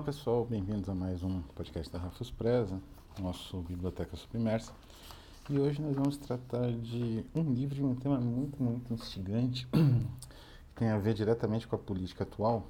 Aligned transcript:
Olá 0.00 0.06
pessoal, 0.06 0.46
bem-vindos 0.46 0.88
a 0.88 0.94
mais 0.94 1.22
um 1.22 1.42
podcast 1.54 1.92
da 1.92 1.98
Rafus 1.98 2.30
Presa, 2.30 2.80
nosso 3.20 3.60
Biblioteca 3.60 4.16
Submersa. 4.16 4.72
E 5.50 5.58
hoje 5.58 5.82
nós 5.82 5.94
vamos 5.94 6.16
tratar 6.16 6.72
de 6.72 7.22
um 7.34 7.52
livro 7.52 7.74
de 7.74 7.84
um 7.84 7.94
tema 7.94 8.18
muito, 8.18 8.62
muito 8.62 8.94
instigante, 8.94 9.68
que 9.70 10.74
tem 10.74 10.88
a 10.88 10.96
ver 10.96 11.12
diretamente 11.12 11.68
com 11.68 11.76
a 11.76 11.78
política 11.78 12.24
atual, 12.24 12.66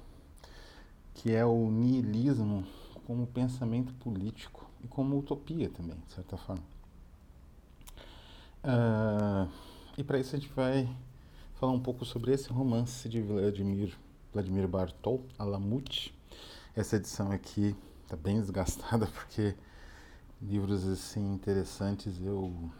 que 1.13 1.31
é 1.31 1.45
o 1.45 1.71
niilismo 1.71 2.67
como 3.07 3.25
pensamento 3.25 3.93
político 3.93 4.69
e 4.83 4.87
como 4.89 5.17
utopia 5.17 5.69
também, 5.69 5.97
de 6.05 6.11
certa 6.11 6.35
forma. 6.35 6.63
Uh, 8.61 9.49
e 9.97 10.03
para 10.03 10.19
isso 10.19 10.35
a 10.35 10.37
gente 10.37 10.51
vai 10.51 10.85
falar 11.55 11.71
um 11.71 11.79
pouco 11.79 12.03
sobre 12.03 12.33
esse 12.33 12.49
romance 12.49 13.07
de 13.07 13.21
Vladimir, 13.21 13.97
Vladimir 14.33 14.67
Bartol, 14.67 15.23
Alamut. 15.39 16.13
Essa 16.73 16.95
edição 16.95 17.29
aqui 17.33 17.75
está 18.03 18.15
bem 18.15 18.39
desgastada 18.39 19.05
porque 19.13 19.53
livros 20.41 20.87
assim 20.87 21.33
interessantes 21.33 22.17
eu 22.23 22.71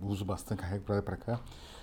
uso 0.00 0.24
bastante, 0.24 0.62
carrego 0.62 0.82
para 0.82 0.94
lá 0.96 1.02
para 1.02 1.16
cá. 1.18 1.40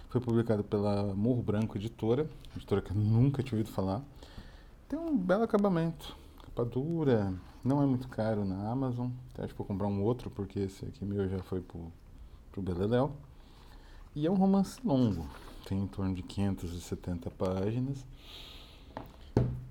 Foi 0.09 0.19
publicado 0.19 0.63
pela 0.63 1.13
Morro 1.13 1.43
Branco 1.43 1.77
Editora, 1.77 2.27
editora 2.55 2.81
que 2.81 2.89
eu 2.89 2.95
nunca 2.95 3.43
tinha 3.43 3.59
ouvido 3.59 3.71
falar. 3.71 4.01
Tem 4.89 4.97
um 4.97 5.15
belo 5.15 5.43
acabamento, 5.43 6.17
capa 6.43 6.65
dura, 6.65 7.31
não 7.63 7.83
é 7.83 7.85
muito 7.85 8.07
caro 8.07 8.43
na 8.43 8.71
Amazon. 8.71 9.11
Acho 9.37 9.49
que 9.49 9.57
vou 9.59 9.67
comprar 9.67 9.85
um 9.85 10.01
outro 10.01 10.31
porque 10.31 10.61
esse 10.61 10.83
aqui 10.83 11.05
meu 11.05 11.29
já 11.29 11.43
foi 11.43 11.61
pro, 11.61 11.93
pro 12.51 12.63
Beleléu. 12.63 13.15
E 14.15 14.25
é 14.25 14.31
um 14.31 14.35
romance 14.35 14.79
longo, 14.83 15.27
tem 15.67 15.77
em 15.77 15.87
torno 15.87 16.15
de 16.15 16.23
570 16.23 17.29
páginas. 17.29 18.03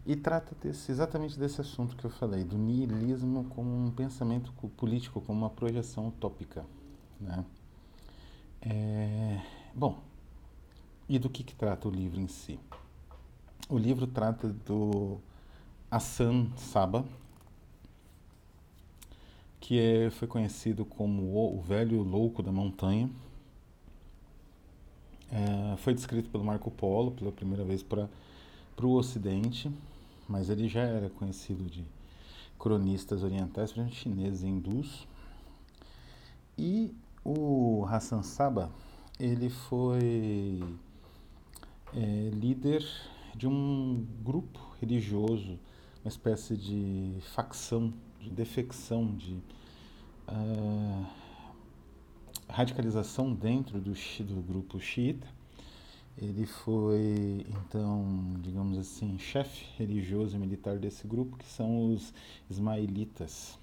E 0.07 0.15
trata 0.15 0.55
desse, 0.63 0.93
exatamente 0.93 1.39
desse 1.39 1.61
assunto 1.61 1.97
que 1.97 2.05
eu 2.05 2.11
falei, 2.11 2.45
do 2.45 2.59
niilismo 2.59 3.45
como 3.45 3.87
um 3.87 3.91
pensamento 3.91 4.53
político, 4.77 5.21
como 5.21 5.39
uma 5.39 5.51
projeção 5.51 6.09
utópica. 6.09 6.65
Né? 7.19 7.45
É, 8.61 9.41
bom, 9.75 9.99
e 11.09 11.19
do 11.19 11.31
que, 11.31 11.43
que 11.43 11.55
trata 11.55 11.89
o 11.89 11.91
livro 11.91 12.21
em 12.21 12.29
si? 12.29 12.61
O 13.69 13.79
livro 13.79 14.07
trata 14.07 14.49
do 14.49 15.19
Hassan 15.91 16.49
Saba, 16.57 17.05
que 19.59 19.81
é, 19.81 20.11
foi 20.11 20.29
conhecido 20.29 20.85
como 20.85 21.23
o, 21.23 21.59
o 21.59 21.63
velho 21.63 22.03
louco 22.03 22.43
da 22.43 22.53
montanha. 22.53 23.09
É, 25.33 25.77
foi 25.79 25.95
descrito 25.95 26.29
pelo 26.29 26.45
Marco 26.45 26.71
Polo 26.71 27.11
pela 27.13 27.33
primeira 27.33 27.65
vez 27.65 27.83
para 27.83 28.09
o 28.83 28.91
Ocidente, 28.93 29.71
mas 30.29 30.49
ele 30.51 30.69
já 30.69 30.83
era 30.83 31.09
conhecido 31.11 31.65
de 31.65 31.85
cronistas 32.59 33.23
orientais, 33.23 33.73
principalmente 33.73 33.97
chineses 33.97 34.43
e 34.43 34.47
hindus. 34.47 35.09
E 36.57 36.95
o 37.25 37.85
Hassan 37.89 38.23
Saba, 38.23 38.71
ele 39.19 39.49
foi 39.49 40.63
é, 41.95 42.31
líder 42.33 42.85
de 43.35 43.47
um 43.47 44.07
grupo 44.23 44.61
religioso, 44.81 45.59
uma 46.05 46.09
espécie 46.09 46.57
de 46.57 47.19
facção, 47.35 47.93
de 48.21 48.31
defecção, 48.31 49.15
de 49.15 49.35
uh, 50.29 51.07
radicalização 52.49 53.33
dentro 53.33 53.81
do, 53.81 53.93
do 53.93 54.43
grupo 54.43 54.79
xiita. 54.79 55.27
Ele 56.17 56.47
foi, 56.47 57.45
então, 57.49 58.07
digamos 58.41 58.79
assim, 58.79 59.19
chefe 59.19 59.67
religioso 59.77 60.37
e 60.37 60.39
militar 60.39 60.79
desse 60.79 61.05
grupo, 61.07 61.37
que 61.37 61.45
são 61.45 61.93
os 61.93 62.15
ismaelitas. 62.49 63.59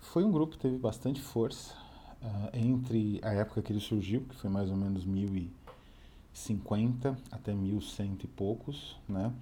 Foi 0.00 0.24
um 0.24 0.32
grupo 0.32 0.52
que 0.52 0.58
teve 0.58 0.76
bastante 0.78 1.20
força 1.20 1.74
uh, 2.22 2.50
entre 2.52 3.20
a 3.22 3.32
época 3.32 3.62
que 3.62 3.72
ele 3.72 3.80
surgiu, 3.80 4.22
que 4.22 4.34
foi 4.34 4.50
mais 4.50 4.68
ou 4.68 4.76
menos 4.76 5.04
1050 5.04 7.16
até 7.30 7.54
1100 7.54 8.18
e 8.24 8.26
poucos, 8.26 8.96
né? 9.08 9.32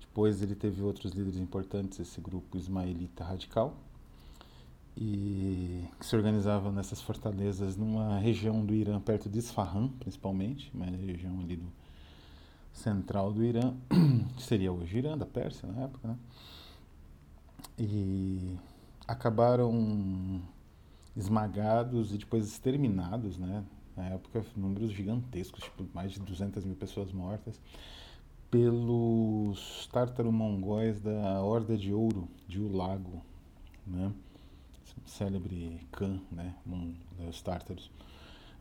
Depois 0.00 0.42
ele 0.42 0.54
teve 0.54 0.82
outros 0.82 1.12
líderes 1.12 1.38
importantes, 1.38 1.98
esse 1.98 2.20
grupo 2.20 2.58
ismaelita 2.58 3.24
radical, 3.24 3.74
e 4.96 5.84
que 5.98 6.06
se 6.06 6.14
organizava 6.14 6.70
nessas 6.70 7.00
fortalezas 7.00 7.76
numa 7.76 8.18
região 8.18 8.64
do 8.64 8.74
Irã 8.74 9.00
perto 9.00 9.28
de 9.28 9.38
Isfahan, 9.38 9.88
principalmente, 10.00 10.70
uma 10.74 10.86
região 10.86 11.40
ali 11.40 11.56
do 11.56 11.72
central 12.72 13.32
do 13.32 13.44
Irã, 13.44 13.74
que 14.36 14.42
seria 14.42 14.72
hoje 14.72 14.98
Irã, 14.98 15.16
da 15.16 15.26
Pérsia 15.26 15.68
na 15.68 15.82
época, 15.82 16.08
né? 16.08 16.16
E 17.78 18.56
acabaram 19.06 20.42
esmagados 21.16 22.14
e 22.14 22.18
depois 22.18 22.46
exterminados, 22.46 23.38
né? 23.38 23.64
Na 23.96 24.04
época, 24.08 24.44
números 24.56 24.90
gigantescos, 24.92 25.64
tipo 25.64 25.86
mais 25.92 26.12
de 26.12 26.20
200 26.20 26.64
mil 26.64 26.76
pessoas 26.76 27.12
mortas, 27.12 27.60
pelos 28.50 29.88
tártaro-mongóis 29.92 31.00
da 31.00 31.42
Horda 31.42 31.76
de 31.76 31.92
Ouro 31.92 32.28
de 32.46 32.60
Ulago, 32.60 33.22
né? 33.86 34.12
Célebre 35.06 35.86
Khan, 35.92 36.20
né, 36.30 36.54
um 36.66 36.94
dos 37.18 37.42
tártaros. 37.42 37.90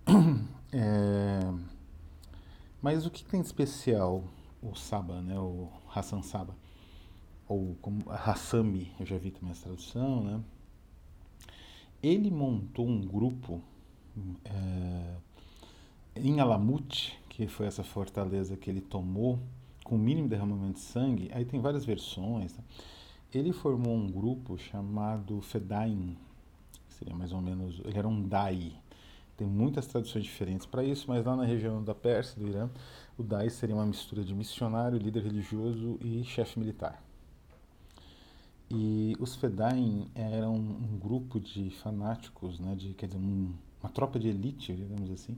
É, 0.73 1.53
mas 2.81 3.05
o 3.05 3.11
que 3.11 3.25
tem 3.25 3.41
de 3.41 3.47
especial 3.47 4.23
o 4.61 4.73
Saba, 4.73 5.21
né, 5.21 5.37
o 5.37 5.67
Hassan 5.93 6.21
Saba, 6.21 6.55
ou 7.45 7.75
como 7.81 8.09
Hassami, 8.09 8.89
eu 8.97 9.05
já 9.05 9.17
vi 9.17 9.31
também 9.31 9.51
essa 9.51 9.63
tradução, 9.63 10.23
né? 10.23 10.41
Ele 12.01 12.31
montou 12.31 12.87
um 12.87 13.01
grupo 13.01 13.61
é, 14.45 15.15
em 16.15 16.39
Alamut, 16.39 17.19
que 17.27 17.47
foi 17.47 17.67
essa 17.67 17.83
fortaleza 17.83 18.55
que 18.55 18.69
ele 18.69 18.81
tomou 18.81 19.39
com 19.83 19.95
o 19.95 19.99
mínimo 19.99 20.29
derramamento 20.29 20.75
de 20.75 20.79
sangue. 20.79 21.29
Aí 21.33 21.43
tem 21.43 21.59
várias 21.59 21.83
versões. 21.83 22.53
Tá? 22.53 22.63
Ele 23.33 23.53
formou 23.53 23.95
um 23.95 24.11
grupo 24.11 24.57
chamado 24.57 25.41
Fedain, 25.41 26.17
seria 26.89 27.15
mais 27.15 27.31
ou 27.31 27.41
menos, 27.41 27.81
ele 27.85 27.97
era 27.97 28.07
um 28.07 28.27
Dai. 28.27 28.73
Tem 29.37 29.47
muitas 29.47 29.87
traduções 29.87 30.23
diferentes 30.23 30.65
para 30.67 30.83
isso, 30.83 31.05
mas 31.07 31.25
lá 31.25 31.35
na 31.35 31.45
região 31.45 31.83
da 31.83 31.95
Pérsia, 31.95 32.39
do 32.39 32.47
Irã, 32.47 32.69
o 33.17 33.23
Dai 33.23 33.49
seria 33.49 33.75
uma 33.75 33.85
mistura 33.85 34.23
de 34.23 34.35
missionário, 34.35 34.97
líder 34.97 35.23
religioso 35.23 35.97
e 36.01 36.23
chefe 36.23 36.59
militar. 36.59 37.01
E 38.69 39.15
os 39.19 39.35
Fedain 39.35 40.07
eram 40.15 40.55
um 40.55 40.97
grupo 40.97 41.39
de 41.39 41.69
fanáticos, 41.71 42.59
né, 42.59 42.75
de, 42.75 42.93
quer 42.93 43.07
dizer, 43.07 43.19
um, 43.19 43.53
uma 43.81 43.89
tropa 43.89 44.17
de 44.17 44.29
elite, 44.29 44.73
digamos 44.73 45.09
assim, 45.11 45.37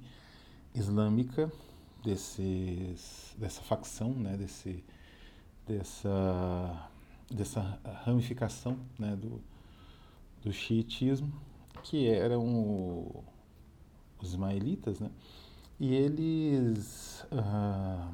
islâmica, 0.76 1.52
desses, 2.04 3.36
dessa 3.38 3.62
facção, 3.62 4.10
né, 4.12 4.38
desse, 4.38 4.84
dessa, 5.66 6.90
dessa 7.34 7.80
ramificação 8.06 8.78
né, 8.98 9.16
do, 9.16 9.42
do 10.44 10.52
xiitismo, 10.54 11.34
que 11.84 12.08
eram 12.08 13.24
os 14.22 14.30
ismaelitas, 14.30 15.00
né? 15.00 15.10
E 15.80 15.94
eles 15.94 17.26
ah, 17.32 18.10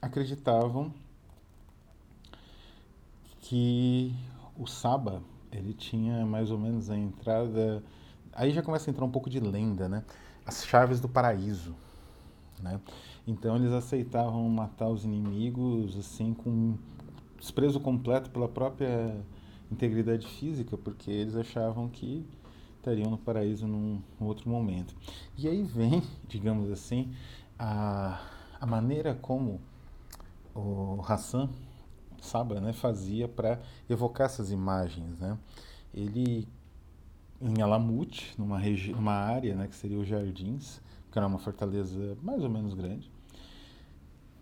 acreditavam 0.00 0.92
que 3.40 4.14
o 4.56 4.66
Saba 4.66 5.22
ele 5.52 5.74
tinha 5.74 6.24
mais 6.24 6.50
ou 6.50 6.58
menos 6.58 6.88
a 6.88 6.96
entrada. 6.96 7.82
Aí 8.32 8.52
já 8.52 8.62
começa 8.62 8.88
a 8.88 8.90
entrar 8.90 9.04
um 9.04 9.10
pouco 9.10 9.28
de 9.28 9.40
lenda, 9.40 9.88
né? 9.88 10.04
As 10.46 10.64
chaves 10.64 11.00
do 11.00 11.08
paraíso, 11.08 11.74
né? 12.62 12.80
Então 13.26 13.56
eles 13.56 13.72
aceitavam 13.72 14.48
matar 14.48 14.88
os 14.88 15.04
inimigos 15.04 15.96
assim 15.96 16.32
com 16.32 16.76
desprezo 17.44 17.78
completo 17.78 18.30
pela 18.30 18.48
própria 18.48 19.14
integridade 19.70 20.26
física, 20.26 20.78
porque 20.78 21.10
eles 21.10 21.36
achavam 21.36 21.90
que 21.90 22.24
estariam 22.78 23.10
no 23.10 23.18
paraíso 23.18 23.66
num 23.66 24.00
outro 24.18 24.48
momento. 24.48 24.96
E 25.36 25.46
aí 25.46 25.62
vem, 25.62 26.02
digamos 26.26 26.70
assim, 26.70 27.14
a, 27.58 28.18
a 28.58 28.64
maneira 28.64 29.14
como 29.14 29.60
o 30.54 31.02
Hassan 31.06 31.50
Saba 32.18 32.62
né, 32.62 32.72
fazia 32.72 33.28
para 33.28 33.60
evocar 33.90 34.24
essas 34.24 34.50
imagens. 34.50 35.18
Né? 35.20 35.36
Ele, 35.92 36.48
em 37.42 37.60
Alamut, 37.60 38.32
numa, 38.38 38.58
numa 38.96 39.12
área 39.12 39.54
né, 39.54 39.68
que 39.68 39.76
seria 39.76 39.98
os 39.98 40.08
Jardins, 40.08 40.80
que 41.12 41.18
era 41.18 41.26
uma 41.26 41.38
fortaleza 41.38 42.16
mais 42.22 42.42
ou 42.42 42.48
menos 42.48 42.72
grande, 42.72 43.12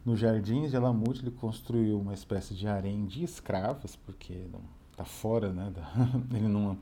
nos 0.04 0.18
Jardins 0.18 0.70
de 0.70 0.76
Alamut 0.76 1.20
ele 1.20 1.30
construiu 1.30 2.00
uma 2.00 2.14
espécie 2.14 2.54
de 2.54 2.66
harém 2.66 3.06
de 3.06 3.24
escravas, 3.24 3.96
porque 3.96 4.46
está 4.90 5.04
fora, 5.04 5.52
né, 5.52 5.72
da, 5.74 5.92
ele 6.36 6.48
não 6.48 6.78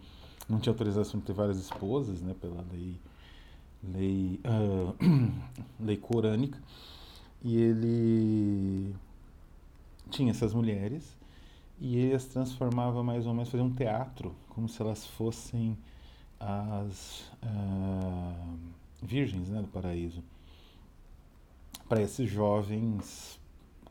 não 0.49 0.59
tinha 0.59 0.73
autorização 0.73 1.21
de 1.21 1.27
ter 1.27 1.33
várias 1.33 1.59
esposas, 1.59 2.21
né, 2.21 2.35
pela 2.41 2.65
lei 2.73 2.97
lei 3.83 4.41
uh, 4.45 4.95
lei 5.79 5.97
corânica, 5.97 6.59
e 7.43 7.57
ele 7.57 8.95
tinha 10.11 10.31
essas 10.31 10.53
mulheres 10.53 11.17
e 11.81 11.97
ele 11.97 12.15
as 12.15 12.27
transformava 12.27 13.03
mais 13.03 13.27
ou 13.27 13.33
menos, 13.33 13.49
fazia 13.49 13.65
um 13.65 13.73
teatro, 13.73 14.35
como 14.51 14.69
se 14.69 14.83
elas 14.83 15.07
fossem 15.07 15.79
as 16.39 17.31
uh, 17.43 18.59
virgens 19.03 19.49
né, 19.49 19.63
do 19.63 19.69
paraíso. 19.69 20.23
Para 21.91 22.01
esses 22.01 22.31
jovens 22.31 23.39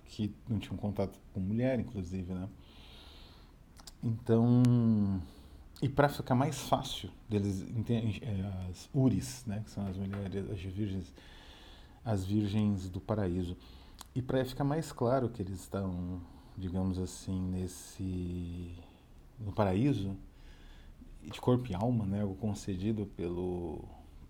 que 0.05 0.33
não 0.49 0.57
tinham 0.57 0.75
contato 0.75 1.19
com 1.33 1.39
mulher, 1.39 1.79
inclusive, 1.79 2.33
né? 2.33 2.49
Então, 4.01 5.21
e 5.81 5.87
para 5.87 6.09
ficar 6.09 6.33
mais 6.33 6.59
fácil 6.61 7.11
deles 7.27 7.63
eh, 7.91 8.67
as 8.69 8.89
uris, 8.93 9.43
né, 9.45 9.61
que 9.63 9.69
são 9.69 9.85
as 9.85 9.97
mulheres, 9.97 10.49
as 10.49 10.59
virgens, 10.61 11.13
as 12.03 12.25
virgens 12.25 12.89
do 12.89 12.99
paraíso, 12.99 13.55
e 14.15 14.21
para 14.21 14.43
ficar 14.45 14.63
mais 14.63 14.91
claro 14.91 15.29
que 15.29 15.41
eles 15.41 15.59
estão 15.59 16.21
digamos 16.59 16.99
assim, 16.99 17.39
nesse 17.39 18.75
no 19.39 19.53
paraíso 19.53 20.17
de 21.23 21.39
corpo 21.39 21.71
e 21.71 21.73
alma, 21.73 22.05
né, 22.05 22.23
o 22.23 22.33
concedido 22.35 23.05
pelo 23.15 23.85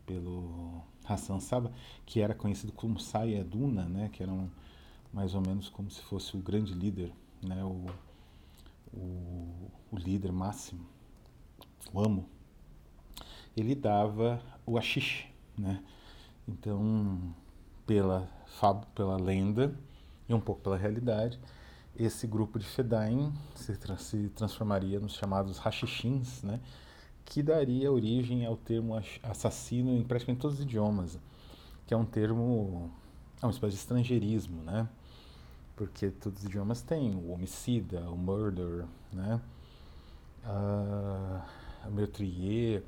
pelo 0.06 0.82
Hassan 1.10 1.40
Saba, 1.40 1.72
que 2.06 2.20
era 2.22 2.34
conhecido 2.34 2.72
como 2.72 3.00
Sayaduna, 3.00 3.86
né, 3.86 4.10
que 4.12 4.22
era 4.24 4.32
um, 4.32 4.50
mais 5.12 5.34
ou 5.34 5.42
menos 5.42 5.70
como 5.70 5.90
se 5.90 6.02
fosse 6.02 6.36
o 6.36 6.40
grande 6.40 6.74
líder, 6.74 7.12
né, 7.42 7.64
o, 7.64 7.86
o, 8.94 9.72
o 9.92 9.98
líder 9.98 10.32
máximo, 10.32 10.86
o 11.94 12.00
amo. 12.00 12.28
Ele 13.56 13.76
dava 13.76 14.42
o 14.66 14.78
ashish, 14.78 15.28
né? 15.58 15.84
Então, 16.48 17.34
pela 17.86 18.30
pela 18.94 19.16
lenda 19.18 19.74
e 20.28 20.34
um 20.34 20.40
pouco 20.40 20.62
pela 20.62 20.78
realidade, 20.78 21.40
esse 21.96 22.28
grupo 22.28 22.60
de 22.60 22.66
Fedain 22.66 23.34
se, 23.56 23.78
se 23.98 24.30
transformaria 24.30 25.00
nos 25.00 25.14
chamados 25.14 25.58
Hashishins, 25.58 26.44
né? 26.44 26.60
Que 27.30 27.44
daria 27.44 27.92
origem 27.92 28.46
ao 28.46 28.58
termo 28.58 29.00
assassino 29.22 29.92
em 29.92 30.04
praticamente 30.04 30.42
todos 30.42 30.58
os 30.58 30.64
idiomas, 30.64 31.20
que 31.86 31.94
é 31.94 31.98
um 31.98 32.04
termo, 32.04 32.92
é 33.42 33.46
uma 33.46 33.52
espécie 33.52 33.76
de 33.76 33.80
estrangeirismo, 33.80 34.64
né? 34.64 34.90
Porque 35.76 36.10
todos 36.10 36.40
os 36.40 36.46
idiomas 36.46 36.82
têm 36.82 37.14
o 37.16 37.32
homicida, 37.32 38.02
o 38.10 38.18
murder, 38.18 38.86
né? 39.14 39.40
Uh, 40.44 41.88
o 41.88 41.92
meurtrier, 41.92 42.84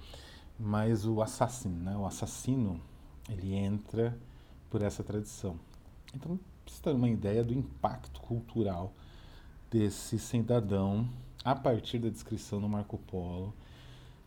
mas 0.60 1.06
o 1.06 1.22
assassino, 1.22 1.78
né? 1.78 1.96
O 1.96 2.06
assassino, 2.06 2.82
ele 3.30 3.54
entra 3.54 4.18
por 4.72 4.82
essa 4.82 5.04
tradição. 5.04 5.58
Então, 6.16 6.40
você 6.66 6.82
ter 6.82 6.96
uma 6.96 7.10
ideia 7.10 7.44
do 7.44 7.54
impacto 7.54 8.20
cultural 8.22 8.92
desse 9.70 10.18
cidadão 10.18 11.08
a 11.44 11.56
partir 11.56 12.00
da 12.00 12.10
descrição 12.10 12.60
no 12.60 12.68
Marco 12.68 12.98
Polo. 12.98 13.54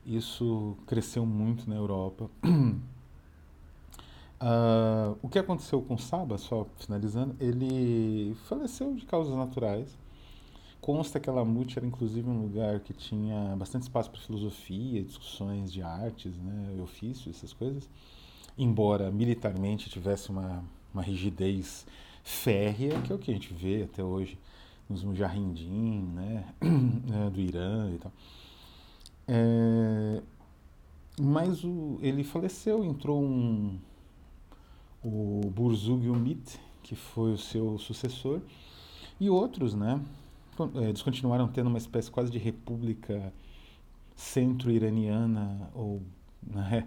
Isso 0.06 0.76
cresceu 0.86 1.24
muito 1.24 1.68
na 1.68 1.76
Europa. 1.76 2.30
Uh, 4.40 5.16
o 5.22 5.28
que 5.28 5.38
aconteceu 5.38 5.80
com 5.80 5.96
Saba, 5.96 6.36
só 6.36 6.66
finalizando, 6.78 7.34
ele 7.40 8.36
faleceu 8.46 8.94
de 8.94 9.06
causas 9.06 9.34
naturais. 9.34 9.96
Consta 10.80 11.18
que 11.18 11.30
Alamut 11.30 11.78
era 11.78 11.86
inclusive 11.86 12.28
um 12.28 12.42
lugar 12.42 12.80
que 12.80 12.92
tinha 12.92 13.56
bastante 13.56 13.84
espaço 13.84 14.10
para 14.10 14.20
filosofia, 14.20 15.02
discussões 15.02 15.72
de 15.72 15.80
artes, 15.80 16.36
né, 16.36 16.78
ofícios, 16.82 17.36
essas 17.36 17.54
coisas. 17.54 17.88
Embora 18.58 19.10
militarmente 19.10 19.88
tivesse 19.88 20.28
uma, 20.28 20.62
uma 20.92 21.02
rigidez 21.02 21.86
férrea, 22.22 23.00
que 23.00 23.10
é 23.10 23.14
o 23.14 23.18
que 23.18 23.30
a 23.30 23.34
gente 23.34 23.54
vê 23.54 23.84
até 23.84 24.04
hoje 24.04 24.38
nos 24.86 25.02
Mujahideen, 25.02 26.02
né, 26.02 26.44
é, 26.60 27.30
do 27.32 27.40
Irã 27.40 27.90
e 27.94 27.98
tal. 27.98 28.12
É, 29.26 30.22
mas 31.20 31.64
o, 31.64 31.98
ele 32.00 32.24
faleceu, 32.24 32.84
entrou 32.84 33.22
um, 33.22 33.78
o 35.02 35.40
Burzug 35.54 36.08
Umit, 36.08 36.58
que 36.82 36.94
foi 36.94 37.32
o 37.32 37.38
seu 37.38 37.78
sucessor, 37.78 38.40
e 39.20 39.30
outros, 39.30 39.74
né, 39.74 40.00
é, 40.76 40.88
eles 40.88 41.02
continuaram 41.02 41.48
tendo 41.48 41.68
uma 41.68 41.78
espécie 41.78 42.10
quase 42.10 42.30
de 42.30 42.38
república 42.38 43.32
centro-iraniana 44.16 45.70
ou 45.74 46.02
né, 46.42 46.86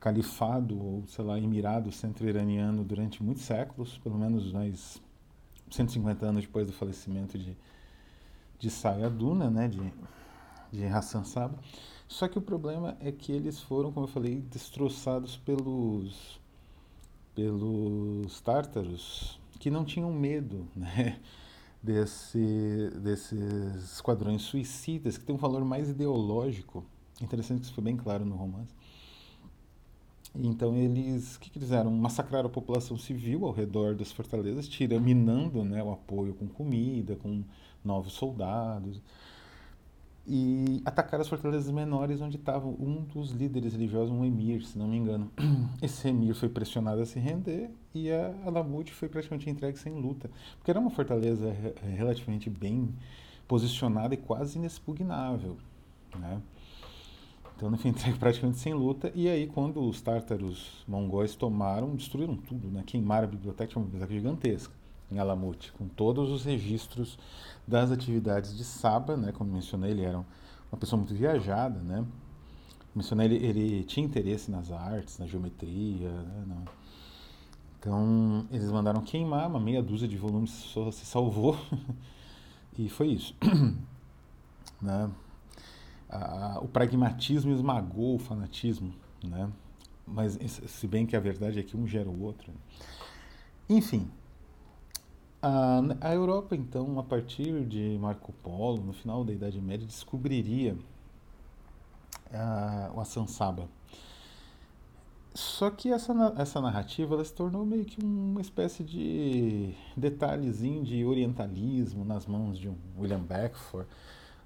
califado 0.00 0.78
ou, 0.78 1.04
sei 1.06 1.24
lá, 1.24 1.38
emirado 1.38 1.92
centro-iraniano 1.92 2.82
durante 2.84 3.22
muitos 3.22 3.44
séculos, 3.44 3.98
pelo 3.98 4.18
menos 4.18 4.52
nós 4.52 5.00
150 5.70 6.26
anos 6.26 6.44
depois 6.44 6.66
do 6.66 6.72
falecimento 6.72 7.38
de, 7.38 7.56
de 8.58 8.70
Sayaduna, 8.70 9.50
né, 9.50 9.68
de, 9.68 9.92
de 10.72 10.84
Hassan 10.86 11.24
Saba. 11.24 11.58
Só 12.08 12.28
que 12.28 12.38
o 12.38 12.42
problema 12.42 12.96
é 13.00 13.12
que 13.12 13.32
eles 13.32 13.60
foram, 13.60 13.92
como 13.92 14.06
eu 14.06 14.10
falei, 14.10 14.40
destroçados 14.40 15.36
pelos, 15.36 16.40
pelos 17.34 18.40
tártaros, 18.40 19.40
que 19.58 19.70
não 19.70 19.84
tinham 19.84 20.12
medo 20.12 20.66
né, 20.74 21.20
desse, 21.82 22.90
desses 23.02 23.92
esquadrões 23.92 24.42
suicidas, 24.42 25.16
que 25.16 25.24
tem 25.24 25.34
um 25.34 25.38
valor 25.38 25.64
mais 25.64 25.88
ideológico. 25.88 26.84
Interessante 27.20 27.60
que 27.60 27.66
isso 27.66 27.74
foi 27.74 27.84
bem 27.84 27.96
claro 27.96 28.24
no 28.24 28.34
romance 28.34 28.74
então 30.34 30.76
eles, 30.76 31.36
o 31.36 31.40
que, 31.40 31.50
que 31.50 31.58
fizeram? 31.58 31.90
Massacraram 31.90 32.46
a 32.46 32.52
população 32.52 32.96
civil 32.96 33.44
ao 33.44 33.52
redor 33.52 33.94
das 33.94 34.12
fortalezas, 34.12 34.68
tira, 34.68 34.98
minando 35.00 35.64
né, 35.64 35.82
o 35.82 35.90
apoio 35.92 36.34
com 36.34 36.46
comida, 36.46 37.16
com 37.16 37.42
novos 37.84 38.12
soldados, 38.12 39.00
e 40.32 40.80
atacaram 40.84 41.22
as 41.22 41.28
fortalezas 41.28 41.72
menores 41.72 42.20
onde 42.20 42.36
estava 42.36 42.68
um 42.68 43.04
dos 43.12 43.32
líderes 43.32 43.72
religiosos, 43.72 44.12
um 44.12 44.24
emir, 44.24 44.62
se 44.62 44.78
não 44.78 44.86
me 44.86 44.96
engano. 44.96 45.28
Esse 45.82 46.06
emir 46.06 46.36
foi 46.36 46.48
pressionado 46.48 47.02
a 47.02 47.04
se 47.04 47.18
render 47.18 47.68
e 47.92 48.12
a 48.12 48.32
Alamut 48.46 48.92
foi 48.92 49.08
praticamente 49.08 49.50
entregue 49.50 49.76
sem 49.76 49.92
luta, 49.92 50.30
porque 50.56 50.70
era 50.70 50.78
uma 50.78 50.90
fortaleza 50.90 51.52
relativamente 51.96 52.48
bem 52.48 52.94
posicionada 53.48 54.14
e 54.14 54.16
quase 54.16 54.56
inexpugnável, 54.56 55.56
né? 56.16 56.40
Então, 57.56 57.76
fim, 57.76 57.88
entregue 57.90 58.16
praticamente 58.16 58.58
sem 58.58 58.72
luta. 58.72 59.10
E 59.16 59.28
aí, 59.28 59.48
quando 59.48 59.82
os 59.82 60.00
tártaros 60.00 60.84
mongóis 60.86 61.34
tomaram, 61.34 61.96
destruíram 61.96 62.36
tudo, 62.36 62.68
né? 62.68 62.84
Queimaram 62.86 63.26
a 63.26 63.30
biblioteca, 63.30 63.76
uma 63.76 63.84
biblioteca 63.84 64.14
gigantesca 64.14 64.79
em 65.10 65.18
Alamut, 65.18 65.72
com 65.72 65.88
todos 65.88 66.30
os 66.30 66.44
registros 66.44 67.18
das 67.66 67.90
atividades 67.90 68.56
de 68.56 68.64
Saba, 68.64 69.16
né? 69.16 69.32
Como 69.32 69.52
mencionei, 69.52 69.90
ele 69.90 70.02
era 70.02 70.18
uma 70.18 70.78
pessoa 70.78 70.98
muito 70.98 71.14
viajada, 71.14 71.80
né? 71.80 72.04
Mencionei, 72.94 73.26
ele, 73.26 73.44
ele 73.44 73.84
tinha 73.84 74.04
interesse 74.04 74.50
nas 74.50 74.70
artes, 74.70 75.18
na 75.18 75.26
geometria, 75.26 76.10
né? 76.10 76.44
Na... 76.46 76.56
Então, 77.78 78.46
eles 78.50 78.70
mandaram 78.70 79.00
queimar, 79.00 79.48
uma 79.48 79.60
meia 79.60 79.82
dúzia 79.82 80.06
de 80.06 80.16
volumes 80.16 80.50
só 80.50 80.90
se 80.90 81.06
salvou. 81.06 81.56
e 82.78 82.88
foi 82.88 83.08
isso. 83.08 83.34
né? 84.80 85.10
o 86.60 86.68
pragmatismo 86.68 87.52
esmagou 87.52 88.16
o 88.16 88.18
fanatismo, 88.18 88.92
né? 89.22 89.48
Mas 90.06 90.36
se 90.66 90.88
bem 90.88 91.06
que 91.06 91.14
a 91.14 91.20
verdade 91.20 91.60
é 91.60 91.62
que 91.62 91.76
um 91.76 91.86
gera 91.86 92.08
o 92.08 92.22
outro. 92.22 92.52
Enfim, 93.68 94.10
a, 95.42 95.80
a 96.00 96.14
Europa 96.14 96.54
então, 96.54 96.98
a 96.98 97.02
partir 97.02 97.64
de 97.66 97.98
Marco 98.00 98.32
Polo, 98.42 98.82
no 98.82 98.92
final 98.92 99.24
da 99.24 99.32
Idade 99.32 99.60
Média, 99.60 99.86
descobriria 99.86 100.76
a, 102.32 102.90
o 102.94 103.00
Asan 103.00 103.26
Saba. 103.26 103.68
Só 105.32 105.70
que 105.70 105.92
essa, 105.92 106.12
essa 106.36 106.60
narrativa 106.60 107.14
ela 107.14 107.24
se 107.24 107.32
tornou 107.32 107.64
meio 107.64 107.84
que 107.84 108.04
uma 108.04 108.40
espécie 108.40 108.82
de 108.82 109.72
detalhezinho 109.96 110.82
de 110.82 111.04
orientalismo 111.04 112.04
nas 112.04 112.26
mãos 112.26 112.58
de 112.58 112.68
um 112.68 112.76
William 112.98 113.20
Beckford, 113.20 113.88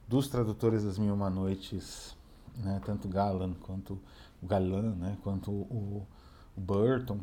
dos 0.07 0.29
tradutores 0.29 0.85
das 0.85 0.99
Mil 0.99 1.15
Uma 1.15 1.31
Noites, 1.31 2.15
né, 2.57 2.81
tanto 2.85 3.09
Galan 3.09 3.55
quanto 3.63 3.99
o 4.43 4.47
Galan, 4.47 4.95
né, 4.97 5.17
quanto 5.23 5.51
o, 5.51 6.07
o 6.55 6.61
Burton, 6.61 7.19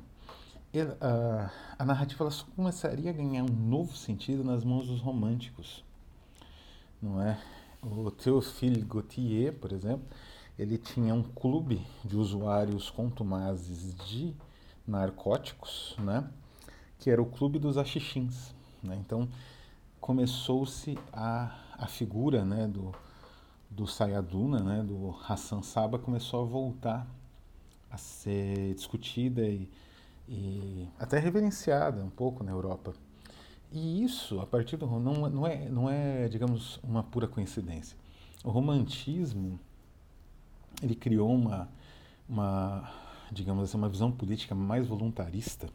a, 0.79 1.51
a 1.77 1.85
narrativa 1.85 2.29
só 2.31 2.45
começaria 2.55 3.09
a 3.09 3.13
ganhar 3.13 3.43
um 3.43 3.53
novo 3.53 3.95
sentido 3.95 4.43
nas 4.43 4.63
mãos 4.63 4.87
dos 4.87 5.01
românticos, 5.01 5.83
não 7.01 7.21
é? 7.21 7.39
O 7.81 8.11
Théophile 8.11 8.81
Gautier, 8.81 9.53
por 9.53 9.71
exemplo, 9.71 10.05
ele 10.57 10.77
tinha 10.77 11.13
um 11.13 11.23
clube 11.23 11.85
de 12.05 12.15
usuários 12.15 12.89
contumazes 12.89 13.95
de 14.05 14.33
narcóticos, 14.87 15.95
né? 15.99 16.29
Que 16.99 17.09
era 17.09 17.21
o 17.21 17.25
clube 17.25 17.57
dos 17.57 17.77
achichins, 17.77 18.53
né? 18.83 18.95
Então 18.95 19.27
começou-se 19.99 20.97
a 21.11 21.57
a 21.81 21.87
figura 21.87 22.45
né, 22.45 22.67
do, 22.67 22.93
do 23.67 23.87
Sayaduna, 23.87 24.59
né, 24.59 24.83
do 24.83 25.15
Hassan 25.27 25.63
Saba, 25.63 25.97
começou 25.97 26.43
a 26.43 26.45
voltar 26.45 27.07
a 27.89 27.97
ser 27.97 28.75
discutida 28.75 29.41
e, 29.41 29.67
e 30.27 30.87
até 30.99 31.19
reverenciada 31.19 32.03
um 32.03 32.09
pouco 32.09 32.43
na 32.43 32.51
Europa. 32.51 32.93
E 33.71 34.03
isso, 34.03 34.39
a 34.39 34.45
partir 34.45 34.77
do 34.77 34.85
não, 34.85 35.29
não 35.29 35.47
é, 35.47 35.69
não 35.69 35.89
é, 35.89 36.27
digamos, 36.27 36.79
uma 36.83 37.03
pura 37.03 37.27
coincidência. 37.27 37.97
O 38.43 38.49
romantismo 38.49 39.59
ele 40.81 40.95
criou 40.95 41.33
uma, 41.33 41.69
uma, 42.27 42.91
digamos 43.31 43.63
assim, 43.63 43.77
uma 43.77 43.89
visão 43.89 44.11
política 44.11 44.55
mais 44.55 44.87
voluntarista 44.87 45.69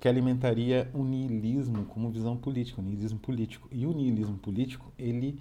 que 0.00 0.08
alimentaria 0.08 0.88
o 0.94 1.02
niilismo 1.02 1.84
como 1.86 2.10
visão 2.10 2.36
política, 2.36 2.80
o 2.80 2.84
niilismo 2.84 3.18
político. 3.18 3.68
E 3.72 3.86
o 3.86 3.92
niilismo 3.92 4.38
político, 4.38 4.92
ele 4.98 5.40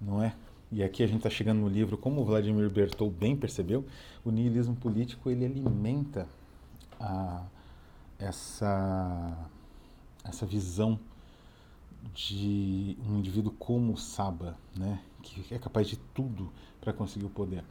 não 0.00 0.22
é. 0.22 0.34
E 0.70 0.82
aqui 0.82 1.02
a 1.02 1.06
gente 1.06 1.18
está 1.18 1.30
chegando 1.30 1.60
no 1.60 1.68
livro, 1.68 1.98
como 1.98 2.20
o 2.20 2.24
Vladimir 2.24 2.70
Bertolt 2.70 3.12
bem 3.12 3.36
percebeu, 3.36 3.84
o 4.24 4.30
niilismo 4.30 4.74
político 4.76 5.28
ele 5.28 5.44
alimenta 5.44 6.28
a, 7.02 7.42
essa, 8.18 9.36
essa 10.24 10.46
visão 10.46 10.98
de 12.14 12.96
um 13.06 13.18
indivíduo 13.18 13.52
como 13.58 13.96
Saba, 13.96 14.56
né, 14.76 15.00
que 15.22 15.54
é 15.54 15.58
capaz 15.58 15.88
de 15.88 15.96
tudo 15.96 16.52
para 16.80 16.92
conseguir 16.92 17.26
o 17.26 17.30
poder. 17.30 17.64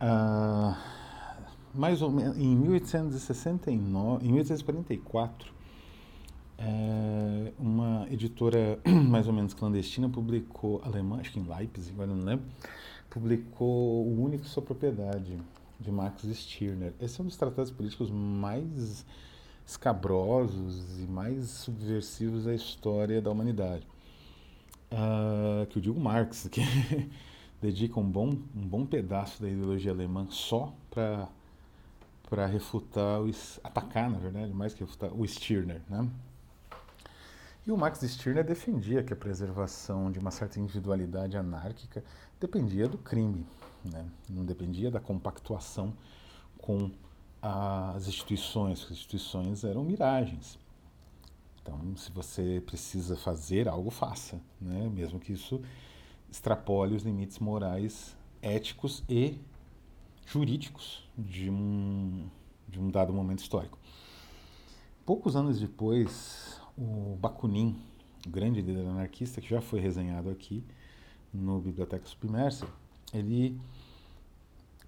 Ah, 0.00 0.76
mais 1.74 2.02
ou 2.02 2.10
menos 2.10 2.36
em 2.36 2.54
1869, 2.56 4.26
em 4.26 4.32
1844, 4.32 5.52
é, 6.58 7.52
uma 7.58 8.06
editora 8.10 8.80
mais 9.08 9.26
ou 9.26 9.32
menos 9.32 9.54
clandestina 9.54 10.08
publicou, 10.08 10.80
alemã, 10.84 11.20
acho 11.20 11.32
que 11.32 11.38
em 11.38 11.44
Leipzig, 11.44 11.92
agora 11.94 12.08
não 12.08 12.24
lembro, 12.24 12.46
publicou 13.10 14.06
O 14.06 14.22
Único 14.24 14.44
Sua 14.44 14.62
Propriedade, 14.62 15.38
de 15.78 15.90
Max 15.90 16.22
Stirner. 16.22 16.92
Esse 17.00 17.20
é 17.20 17.24
um 17.24 17.26
dos 17.26 17.36
tratados 17.36 17.70
políticos 17.70 18.10
mais 18.10 19.04
escabrosos 19.66 20.98
e 20.98 21.06
mais 21.06 21.48
subversivos 21.50 22.44
da 22.44 22.54
história 22.54 23.20
da 23.20 23.30
humanidade. 23.30 23.86
Uh, 24.90 25.66
que 25.66 25.76
eu 25.76 25.82
digo 25.82 26.00
Marx, 26.00 26.48
que 26.50 26.62
dedica 27.60 28.00
um 28.00 28.10
bom, 28.10 28.38
um 28.56 28.66
bom 28.66 28.86
pedaço 28.86 29.42
da 29.42 29.48
ideologia 29.48 29.92
alemã 29.92 30.26
só 30.30 30.72
para 30.90 31.28
para 32.28 32.44
refutar, 32.44 33.22
o, 33.22 33.30
atacar, 33.64 34.10
na 34.10 34.18
verdade, 34.18 34.52
mais 34.52 34.74
que 34.74 34.80
refutar, 34.80 35.10
o 35.12 35.26
Stirner. 35.26 35.80
Né? 35.88 36.06
E 37.66 37.72
o 37.72 37.76
Max 37.76 38.00
Stirner 38.00 38.44
defendia 38.44 39.02
que 39.02 39.14
a 39.14 39.16
preservação 39.16 40.12
de 40.12 40.18
uma 40.18 40.30
certa 40.30 40.60
individualidade 40.60 41.38
anárquica 41.38 42.04
dependia 42.38 42.86
do 42.86 42.98
crime, 42.98 43.46
né? 43.84 44.06
não 44.28 44.44
dependia 44.44 44.90
da 44.90 45.00
compactuação 45.00 45.94
com 46.58 46.90
as 47.40 48.08
instituições, 48.08 48.84
as 48.84 48.90
instituições 48.90 49.64
eram 49.64 49.84
miragens. 49.84 50.58
Então, 51.62 51.96
se 51.96 52.10
você 52.10 52.62
precisa 52.64 53.16
fazer 53.16 53.68
algo, 53.68 53.90
faça, 53.90 54.40
né? 54.60 54.88
mesmo 54.88 55.20
que 55.20 55.32
isso 55.32 55.60
extrapole 56.30 56.94
os 56.94 57.02
limites 57.02 57.38
morais, 57.38 58.16
éticos 58.42 59.04
e 59.08 59.38
jurídicos 60.26 61.08
de 61.16 61.50
um, 61.50 62.28
de 62.68 62.78
um 62.78 62.90
dado 62.90 63.12
momento 63.12 63.40
histórico. 63.40 63.78
Poucos 65.04 65.36
anos 65.36 65.58
depois, 65.58 66.60
o 66.76 67.16
Bakunin, 67.16 67.80
o 68.26 68.30
grande 68.30 68.60
líder 68.60 68.86
anarquista, 68.86 69.40
que 69.40 69.48
já 69.48 69.60
foi 69.60 69.80
resenhado 69.80 70.28
aqui 70.28 70.62
no 71.32 71.60
Biblioteca 71.60 72.06
Submersa, 72.06 72.66
ele 73.12 73.58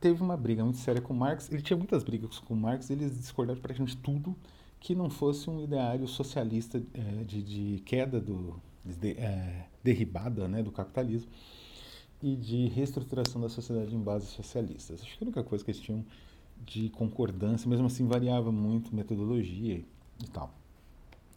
teve 0.01 0.23
uma 0.23 0.37
briga 0.37 0.65
muito 0.65 0.79
séria 0.79 1.01
com 1.01 1.13
Marx. 1.13 1.51
Ele 1.51 1.63
tinha 1.63 1.77
muitas 1.77 2.03
brigas 2.03 2.39
com 2.39 2.55
Marx, 2.55 2.91
eles 2.91 3.17
discordaram 3.19 3.61
praticamente 3.61 3.97
tudo 3.97 4.35
que 4.79 4.95
não 4.95 5.11
fosse 5.11 5.49
um 5.51 5.63
ideário 5.63 6.09
socialista 6.09 6.83
é, 6.95 7.25
de, 7.25 7.43
de, 7.43 7.83
queda 7.85 8.19
do 8.19 8.61
de, 8.85 9.11
é, 9.11 9.67
derribada 9.85 10.49
né, 10.49 10.63
do 10.63 10.73
capitalismo 10.73 11.31
e 12.23 12.35
de 12.35 12.67
reestruturação 12.69 13.41
da 13.41 13.49
sociedade 13.49 13.95
em 13.95 14.01
bases 14.01 14.31
socialistas. 14.31 15.03
Acho 15.03 15.19
que 15.19 15.25
a 15.25 15.27
única 15.27 15.45
coisa 15.45 15.63
que 15.63 15.71
eles 15.71 15.81
tinham 15.81 16.05
de 16.65 16.89
concordância, 16.91 17.69
mesmo 17.69 17.87
assim 17.87 18.07
variava 18.07 18.51
muito 18.51 18.95
metodologia 18.95 19.85
e 20.23 20.29
tal. 20.29 20.60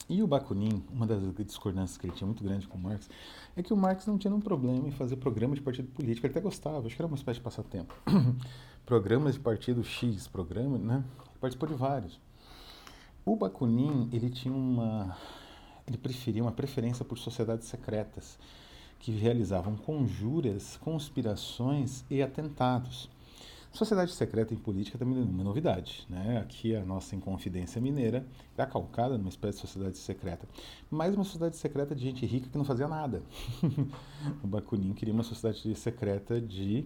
E 0.10 0.22
o 0.22 0.27
Bakunin, 0.27 0.83
uma 0.91 1.07
das 1.07 1.22
discordâncias 1.45 1.98
que 1.98 2.05
ele 2.05 2.13
tinha 2.13 2.25
muito 2.25 2.43
grande 2.43 2.67
com 2.67 2.77
o 2.77 2.81
Marx, 2.81 3.10
é 3.55 3.63
que 3.63 3.74
o 3.74 3.77
Marx 3.77 4.05
não 4.05 4.17
tinha 4.17 4.29
nenhum 4.31 4.41
problema 4.41 4.88
em 4.88 4.91
fazer 4.91 5.15
programa 5.15 5.55
de 5.55 5.62
partido 5.62 5.88
político, 5.89 6.27
ele 6.27 6.31
até 6.31 6.41
gostava, 6.41 6.86
acho 6.86 6.95
que 6.95 7.01
era 7.01 7.07
uma 7.07 7.15
espécie 7.15 7.39
de 7.39 7.43
passatempo. 7.43 7.93
Programas 8.86 9.36
de 9.36 9.39
partido 9.39 9.83
X, 9.83 10.27
programa, 10.27 10.77
né? 10.77 11.03
Ele 11.19 11.39
participou 11.39 11.69
de 11.69 11.75
vários. 11.75 12.19
O 13.25 13.38
Bakunin, 13.38 14.10
ele 14.12 14.29
tinha 14.29 14.53
uma 14.53 15.15
ele 15.88 15.98
preferia 15.98 16.41
uma 16.41 16.51
preferência 16.51 17.03
por 17.03 17.17
sociedades 17.17 17.67
secretas 17.67 18.38
que 19.00 19.12
realizavam 19.12 19.75
conjuras, 19.75 20.77
conspirações 20.77 22.05
e 22.10 22.22
atentados. 22.22 23.10
Sociedade 23.73 24.11
secreta 24.11 24.53
em 24.53 24.57
política 24.57 24.99
também 24.99 25.15
não 25.15 25.23
é 25.23 25.25
uma 25.25 25.43
novidade. 25.43 26.05
Né? 26.07 26.37
Aqui 26.37 26.75
a 26.75 26.85
nossa 26.85 27.15
Inconfidência 27.15 27.81
Mineira 27.81 28.23
era 28.55 28.67
calcada 28.67 29.17
numa 29.17 29.29
espécie 29.29 29.55
de 29.57 29.61
sociedade 29.61 29.97
secreta. 29.97 30.47
Mas 30.91 31.15
uma 31.15 31.23
sociedade 31.23 31.57
secreta 31.57 31.95
de 31.95 32.03
gente 32.03 32.23
rica 32.23 32.47
que 32.49 32.57
não 32.57 32.63
fazia 32.63 32.87
nada. 32.87 33.23
o 34.43 34.47
Bakunin 34.47 34.93
queria 34.93 35.11
uma 35.11 35.23
sociedade 35.23 35.75
secreta 35.75 36.39
de 36.39 36.85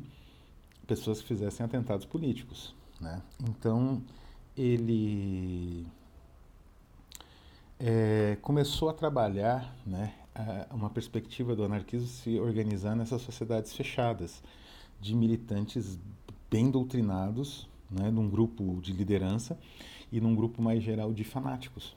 pessoas 0.88 1.22
que 1.22 1.28
fizessem 1.28 1.66
atentados 1.66 2.06
políticos. 2.06 2.74
Né? 3.02 3.22
Então, 3.50 4.02
ele 4.56 5.86
é, 7.78 8.38
começou 8.42 8.88
a 8.88 8.94
trabalhar 8.94 9.76
né, 9.86 10.14
uma 10.72 10.90
perspectiva 10.90 11.54
do 11.54 11.66
anarquismo 11.66 12.08
se 12.08 12.40
organizar 12.40 12.96
nessas 12.96 13.22
sociedades 13.22 13.74
fechadas, 13.74 14.42
de 15.00 15.14
militantes 15.14 16.00
bem 16.50 16.70
doutrinados, 16.70 17.68
né, 17.90 18.10
num 18.10 18.30
grupo 18.30 18.80
de 18.82 18.94
liderança 18.94 19.58
e 20.12 20.20
num 20.22 20.36
grupo 20.36 20.62
mais 20.62 20.84
geral 20.84 21.14
de 21.14 21.24
fanáticos. 21.24 21.96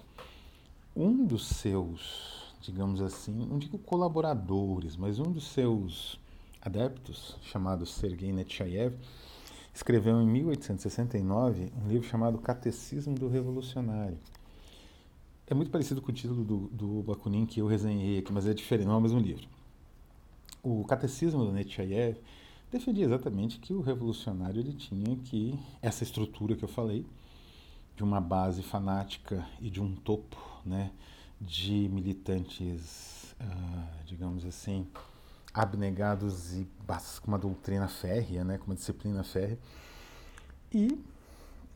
Um 0.95 1.25
dos 1.25 1.47
seus, 1.47 2.54
digamos 2.61 3.00
assim, 3.00 3.33
não 3.33 3.59
digo 3.59 3.78
colaboradores, 3.78 4.97
mas 4.97 5.19
um 5.19 5.30
dos 5.30 5.49
seus 5.49 6.19
adeptos, 6.61 7.37
chamado 7.42 7.87
Sergei 7.87 8.33
Nechayev, 8.33 8.95
escreveu 9.73 10.21
em 10.21 10.26
1869 10.26 11.73
um 11.83 11.88
livro 11.88 12.07
chamado 12.09 12.38
Catecismo 12.38 13.14
do 13.14 13.28
Revolucionário 13.28 14.19
é 15.50 15.54
muito 15.54 15.71
parecido 15.71 16.00
com 16.00 16.12
o 16.12 16.14
título 16.14 16.45
do, 16.45 16.57
do 16.69 17.02
Bakunin 17.02 17.45
que 17.45 17.61
eu 17.61 17.66
resenhei 17.66 18.21
aqui, 18.21 18.33
mas 18.33 18.47
é 18.47 18.54
diferente, 18.54 18.87
não 18.87 18.95
é 18.95 18.99
o 18.99 19.00
mesmo 19.00 19.19
livro. 19.19 19.49
O 20.62 20.85
Catecismo 20.85 21.45
do 21.45 21.50
Nechayev 21.50 22.19
defendia 22.71 23.05
exatamente 23.05 23.59
que 23.59 23.73
o 23.73 23.81
revolucionário 23.81 24.61
ele 24.61 24.73
tinha 24.73 25.17
que 25.17 25.59
essa 25.83 26.05
estrutura 26.05 26.55
que 26.55 26.65
eu 26.65 26.69
falei 26.69 27.05
de 27.97 28.05
uma 28.05 28.21
base 28.21 28.62
fanática 28.62 29.47
e 29.61 29.69
de 29.69 29.81
um 29.81 29.95
topo, 29.95 30.39
né, 30.65 30.91
de 31.41 31.89
militantes, 31.89 33.35
uh, 33.41 34.05
digamos 34.07 34.45
assim, 34.45 34.87
abnegados 35.53 36.55
e 36.55 36.67
com 37.21 37.29
uma 37.29 37.39
doutrina 37.39 37.89
férrea, 37.89 38.45
né, 38.45 38.59
com 38.59 38.67
uma 38.67 38.75
disciplina 38.75 39.23
férrea. 39.25 39.59
E 40.73 40.99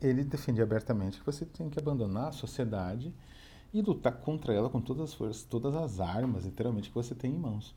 ele 0.01 0.23
defendia 0.23 0.63
abertamente 0.63 1.19
que 1.19 1.25
você 1.25 1.45
tem 1.45 1.69
que 1.69 1.79
abandonar 1.79 2.29
a 2.29 2.31
sociedade 2.31 3.13
e 3.73 3.81
lutar 3.81 4.13
contra 4.13 4.53
ela 4.53 4.69
com 4.69 4.79
todas 4.79 5.09
as 5.09 5.13
forças, 5.13 5.43
todas 5.43 5.75
as 5.75 5.99
armas, 5.99 6.45
literalmente, 6.45 6.89
que 6.89 6.95
você 6.95 7.13
tem 7.13 7.31
em 7.31 7.37
mãos. 7.37 7.75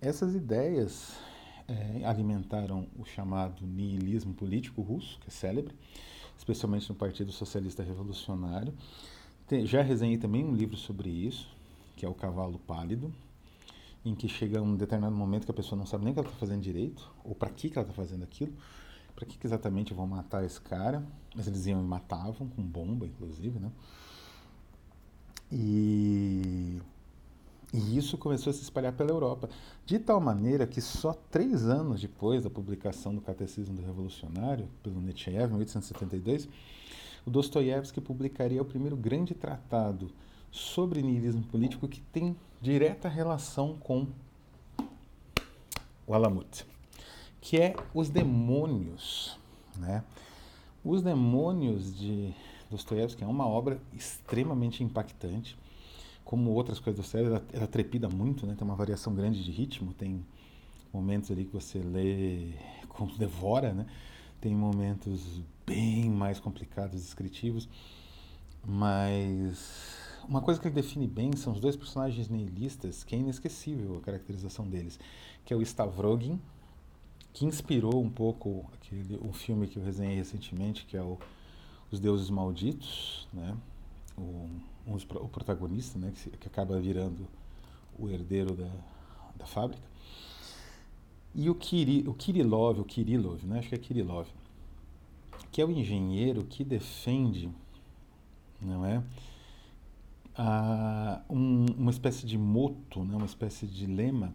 Essas 0.00 0.34
ideias 0.34 1.16
é, 1.70 2.04
alimentaram 2.04 2.88
o 2.98 3.04
chamado 3.04 3.64
niilismo 3.64 4.34
político 4.34 4.82
russo, 4.82 5.18
que 5.20 5.28
é 5.28 5.30
célebre, 5.30 5.74
especialmente 6.36 6.88
no 6.88 6.96
Partido 6.96 7.30
Socialista 7.30 7.82
Revolucionário. 7.82 8.74
Tem, 9.46 9.64
já 9.64 9.82
resenhei 9.82 10.18
também 10.18 10.44
um 10.44 10.54
livro 10.54 10.76
sobre 10.76 11.08
isso, 11.08 11.48
que 11.96 12.04
é 12.04 12.08
O 12.08 12.14
Cavalo 12.14 12.58
Pálido, 12.58 13.12
em 14.04 14.14
que 14.14 14.28
chega 14.28 14.60
um 14.60 14.74
determinado 14.74 15.14
momento 15.14 15.44
que 15.44 15.50
a 15.50 15.54
pessoa 15.54 15.78
não 15.78 15.86
sabe 15.86 16.04
nem 16.04 16.12
o 16.12 16.14
que 16.14 16.20
ela 16.20 16.28
está 16.28 16.40
fazendo 16.40 16.60
direito, 16.60 17.08
ou 17.24 17.34
para 17.34 17.50
que, 17.50 17.70
que 17.70 17.78
ela 17.78 17.86
está 17.88 17.94
fazendo 17.94 18.24
aquilo, 18.24 18.52
para 19.14 19.26
que, 19.26 19.38
que 19.38 19.46
exatamente 19.46 19.94
vão 19.94 20.06
matar 20.06 20.44
esse 20.44 20.60
cara, 20.60 21.04
mas 21.36 21.46
eles 21.46 21.66
iam 21.66 21.80
e 21.80 21.84
matavam, 21.84 22.48
com 22.48 22.62
bomba, 22.62 23.06
inclusive, 23.06 23.58
né? 23.60 23.70
E, 25.52 26.80
e 27.72 27.96
isso 27.96 28.18
começou 28.18 28.50
a 28.50 28.54
se 28.54 28.62
espalhar 28.62 28.92
pela 28.92 29.10
Europa, 29.10 29.48
de 29.86 29.98
tal 29.98 30.20
maneira 30.20 30.66
que 30.66 30.80
só 30.80 31.12
três 31.30 31.64
anos 31.64 32.00
depois 32.00 32.42
da 32.42 32.50
publicação 32.50 33.14
do 33.14 33.20
Catecismo 33.20 33.76
do 33.76 33.82
Revolucionário, 33.82 34.68
pelo 34.82 35.00
Nietzsche, 35.00 35.30
em 35.30 35.46
1872, 35.46 36.48
o 37.24 37.30
Dostoiévski 37.30 38.00
publicaria 38.00 38.60
o 38.60 38.64
primeiro 38.64 38.96
grande 38.96 39.34
tratado 39.34 40.10
sobre 40.50 41.02
niilismo 41.02 41.42
político 41.42 41.86
que 41.86 42.00
tem 42.00 42.36
direta 42.60 43.08
relação 43.08 43.76
com 43.78 44.08
o 46.06 46.14
Alamut, 46.14 46.66
que 47.40 47.56
é 47.56 47.76
os 47.94 48.08
demônios, 48.08 49.38
né? 49.76 50.02
Os 50.84 51.02
demônios 51.02 51.94
de 51.96 52.34
Dostoiévski 52.70 53.22
é 53.22 53.26
uma 53.26 53.46
obra 53.46 53.80
extremamente 53.92 54.82
impactante. 54.82 55.56
Como 56.24 56.50
outras 56.50 56.78
coisas 56.78 56.98
do 56.98 57.02
Dostoiévski, 57.02 57.34
ela, 57.34 57.46
ela 57.52 57.66
trepida 57.66 58.08
muito, 58.08 58.46
né? 58.46 58.54
tem 58.56 58.66
uma 58.66 58.76
variação 58.76 59.14
grande 59.14 59.42
de 59.42 59.50
ritmo, 59.50 59.92
tem 59.92 60.24
momentos 60.92 61.30
ali 61.30 61.44
que 61.44 61.52
você 61.52 61.78
lê 61.78 62.52
como 62.88 63.16
devora, 63.16 63.72
né? 63.72 63.86
tem 64.40 64.54
momentos 64.54 65.42
bem 65.66 66.08
mais 66.08 66.40
complicados, 66.40 67.02
descritivos, 67.02 67.68
mas 68.66 70.00
uma 70.28 70.40
coisa 70.40 70.60
que 70.60 70.68
ele 70.68 70.74
define 70.74 71.06
bem 71.06 71.34
são 71.36 71.52
os 71.52 71.60
dois 71.60 71.76
personagens 71.76 72.28
nihilistas, 72.28 73.04
que 73.04 73.14
é 73.14 73.18
inesquecível 73.18 73.96
a 73.96 74.00
caracterização 74.00 74.68
deles, 74.68 74.98
que 75.44 75.52
é 75.52 75.56
o 75.56 75.62
Stavrogin, 75.62 76.40
que 77.32 77.44
inspirou 77.44 78.02
um 78.02 78.10
pouco 78.10 78.68
aquele, 78.74 79.18
um 79.22 79.32
filme 79.32 79.66
que 79.66 79.78
eu 79.78 79.84
resenhei 79.84 80.16
recentemente, 80.16 80.84
que 80.86 80.96
é 80.96 81.02
o 81.02 81.18
Os 81.90 82.00
Deuses 82.00 82.30
Malditos, 82.30 83.28
né? 83.32 83.56
o, 84.16 84.48
o 84.94 85.28
protagonista, 85.28 85.98
né? 85.98 86.12
que, 86.14 86.30
que 86.30 86.48
acaba 86.48 86.78
virando 86.80 87.26
o 87.98 88.08
herdeiro 88.08 88.54
da, 88.54 88.70
da 89.36 89.46
fábrica. 89.46 89.82
E 91.34 91.48
o, 91.48 91.54
Kiri, 91.54 92.06
o 92.08 92.14
Kirillov, 92.14 92.80
o 92.80 92.84
Kirillov, 92.84 93.44
né? 93.44 93.60
acho 93.60 93.68
que 93.68 93.74
é 93.74 93.78
Kirillov, 93.78 94.28
que 95.52 95.60
é 95.60 95.64
o 95.64 95.70
engenheiro 95.70 96.44
que 96.44 96.64
defende, 96.64 97.50
não 98.60 98.84
é? 98.84 99.02
Ah, 100.36 101.22
um, 101.28 101.66
uma 101.76 101.90
espécie 101.90 102.26
de 102.26 102.38
moto, 102.38 103.04
né? 103.04 103.14
uma 103.14 103.26
espécie 103.26 103.66
de 103.66 103.86
lema, 103.86 104.34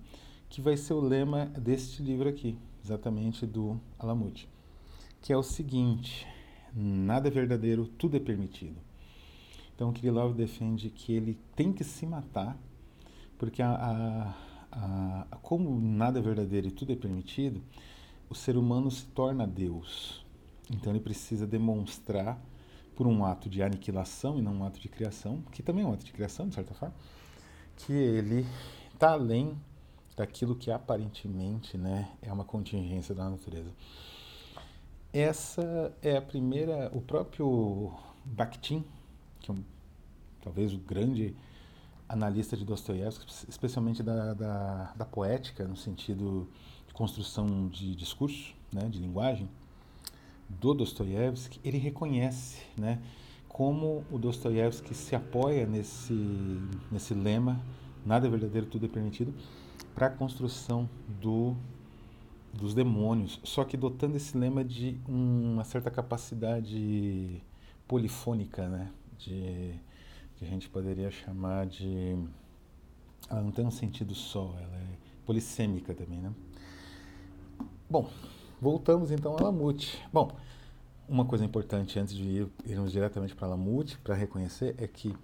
que 0.50 0.62
vai 0.62 0.78
ser 0.78 0.94
o 0.94 1.02
lema 1.02 1.48
deste 1.48 2.02
livro 2.02 2.30
aqui, 2.30 2.58
exatamente 2.84 3.46
do 3.46 3.80
Alamut, 4.00 4.48
que 5.22 5.34
é 5.34 5.38
o 5.38 5.44
seguinte: 5.44 6.26
nada 6.74 7.28
é 7.28 7.32
verdadeiro, 7.32 7.88
tudo 7.98 8.16
é 8.16 8.20
permitido. 8.20 8.78
Então, 9.76 9.92
Kirillov 9.92 10.34
defende 10.34 10.90
que 10.90 11.14
ele 11.14 11.38
tem 11.56 11.74
que 11.74 11.84
se 11.84 12.06
matar, 12.06 12.58
porque 13.38 13.62
a, 13.62 13.72
a, 14.72 15.26
a, 15.32 15.38
como 15.42 15.80
nada 15.80 16.20
é 16.20 16.22
verdadeiro 16.22 16.68
e 16.68 16.72
tudo 16.72 16.94
é 16.94 16.96
permitido, 16.96 17.62
o 18.30 18.34
ser 18.34 18.56
humano 18.56 18.90
se 18.90 19.06
torna 19.08 19.46
Deus. 19.46 20.26
Então, 20.72 20.94
ele 20.94 21.02
precisa 21.02 21.46
demonstrar, 21.46 22.42
por 22.96 23.06
um 23.06 23.26
ato 23.26 23.50
de 23.50 23.62
aniquilação 23.62 24.40
e 24.40 24.42
não 24.42 24.54
um 24.54 24.66
ato 24.66 24.80
de 24.80 24.88
criação, 24.88 25.44
que 25.52 25.62
também 25.62 25.84
é 25.84 25.88
um 25.88 25.94
ato 25.94 26.06
de 26.06 26.14
criação, 26.14 26.48
de 26.48 26.56
certa 26.56 26.74
forma, 26.74 26.96
que 27.76 27.92
ele 27.92 28.46
está 28.94 29.12
além 29.12 29.58
daquilo 30.16 30.56
que 30.56 30.72
aparentemente 30.72 31.78
né, 31.78 32.10
é 32.22 32.32
uma 32.32 32.46
contingência 32.46 33.14
da 33.14 33.30
natureza. 33.30 33.70
Essa 35.12 35.94
é 36.02 36.16
a 36.16 36.22
primeira, 36.22 36.90
o 36.94 37.02
próprio 37.02 37.94
Bakhtin, 38.24 38.84
que 39.46 39.52
é 39.52 39.54
um, 39.54 39.64
talvez 40.42 40.74
o 40.74 40.78
grande 40.78 41.36
analista 42.10 42.58
de 42.58 42.66
Dostoiévski, 42.66 43.26
especialmente 43.48 44.02
da, 44.02 44.34
da, 44.34 44.94
da, 44.96 45.06
poética, 45.06 45.68
no 45.68 45.76
sentido 45.76 46.48
de 46.88 46.94
construção 46.94 47.68
de 47.68 47.96
discurso, 47.96 48.54
né, 48.74 48.88
de 48.90 49.00
linguagem, 49.00 49.50
do 50.48 50.74
Dostoiévski, 50.74 51.60
ele 51.64 51.78
reconhece 51.78 52.62
né, 52.78 53.02
como 53.48 54.04
o 54.12 54.18
Dostoiévski 54.18 54.94
se 54.94 55.16
apoia 55.16 55.66
nesse, 55.66 56.14
nesse 56.92 57.14
lema, 57.14 57.60
nada 58.06 58.28
é 58.28 58.30
verdadeiro, 58.30 58.68
tudo 58.68 58.86
é 58.86 58.90
permitido, 58.90 59.34
para 59.96 60.08
a 60.08 60.10
construção 60.10 60.88
do, 61.22 61.56
dos 62.54 62.76
demônios, 62.76 63.40
só 63.44 63.64
que 63.64 63.78
dotando 63.78 64.18
esse 64.18 64.38
lema 64.38 64.64
de 64.64 65.00
uma 65.08 65.64
certa 65.64 65.90
capacidade 65.90 67.42
polifônica, 67.88 68.68
né? 68.68 68.92
De, 69.18 69.74
que 70.38 70.46
a 70.46 70.48
gente 70.48 70.70
poderia 70.70 71.10
chamar 71.10 71.66
de. 71.66 72.18
Ela 73.30 73.42
não 73.42 73.52
tem 73.52 73.66
um 73.66 73.72
sentido 73.72 74.14
só, 74.14 74.54
ela 74.60 74.76
é 74.76 74.98
polissêmica 75.26 75.94
também, 75.94 76.20
né? 76.20 76.32
Bom, 77.90 78.10
voltamos 78.62 79.12
então 79.12 79.36
a 79.38 79.42
Lamute. 79.42 80.04
Bom, 80.12 80.32
uma 81.08 81.26
coisa 81.26 81.44
importante 81.44 81.98
antes 82.00 82.14
de 82.14 82.24
ir, 82.24 82.48
irmos 82.66 82.92
diretamente 82.92 83.36
para 83.36 83.48
Lamute, 83.48 83.98
para 84.00 84.14
reconhecer, 84.14 84.76
é 84.78 84.88
que 84.88 85.16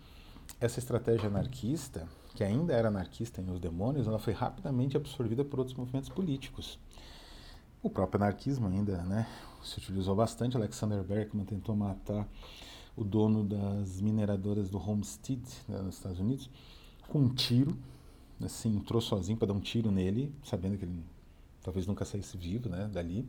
essa 0.60 0.80
estratégia 0.80 1.28
anarquista 1.28 2.08
que 2.34 2.44
ainda 2.44 2.74
era 2.74 2.88
anarquista 2.88 3.42
em 3.42 3.50
Os 3.50 3.60
Demônios, 3.60 4.08
ela 4.08 4.20
foi 4.20 4.34
rapidamente 4.34 4.96
absorvida 4.96 5.44
por 5.44 5.60
outros 5.60 5.78
movimentos 5.78 6.10
políticos. 6.10 6.80
O 7.84 7.90
próprio 7.90 8.22
anarquismo 8.24 8.68
ainda 8.68 8.98
né, 9.04 9.28
se 9.64 9.80
utilizou 9.80 10.16
bastante. 10.16 10.56
Alexander 10.56 11.04
Berkman 11.04 11.46
tentou 11.46 11.76
matar 11.76 12.28
o 12.96 13.04
dono 13.04 13.44
das 13.44 14.02
mineradoras 14.02 14.70
do 14.70 14.78
Homestead, 14.78 15.42
né, 15.68 15.80
nos 15.82 15.96
Estados 15.96 16.20
Unidos, 16.20 16.50
com 17.08 17.20
um 17.20 17.30
tiro. 17.30 17.78
Assim, 18.44 18.76
entrou 18.76 19.00
sozinho 19.00 19.38
para 19.38 19.50
dar 19.50 19.54
um 19.54 19.60
tiro 19.60 19.92
nele, 19.92 20.34
sabendo 20.44 20.78
que 20.78 20.86
ele 20.86 21.04
talvez 21.62 21.86
nunca 21.86 22.04
saísse 22.04 22.38
vivo 22.38 22.70
né, 22.70 22.90
dali. 22.92 23.28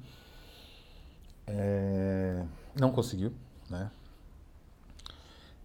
É, 1.47 2.47
não 2.79 2.91
conseguiu, 2.91 3.33
né? 3.69 3.91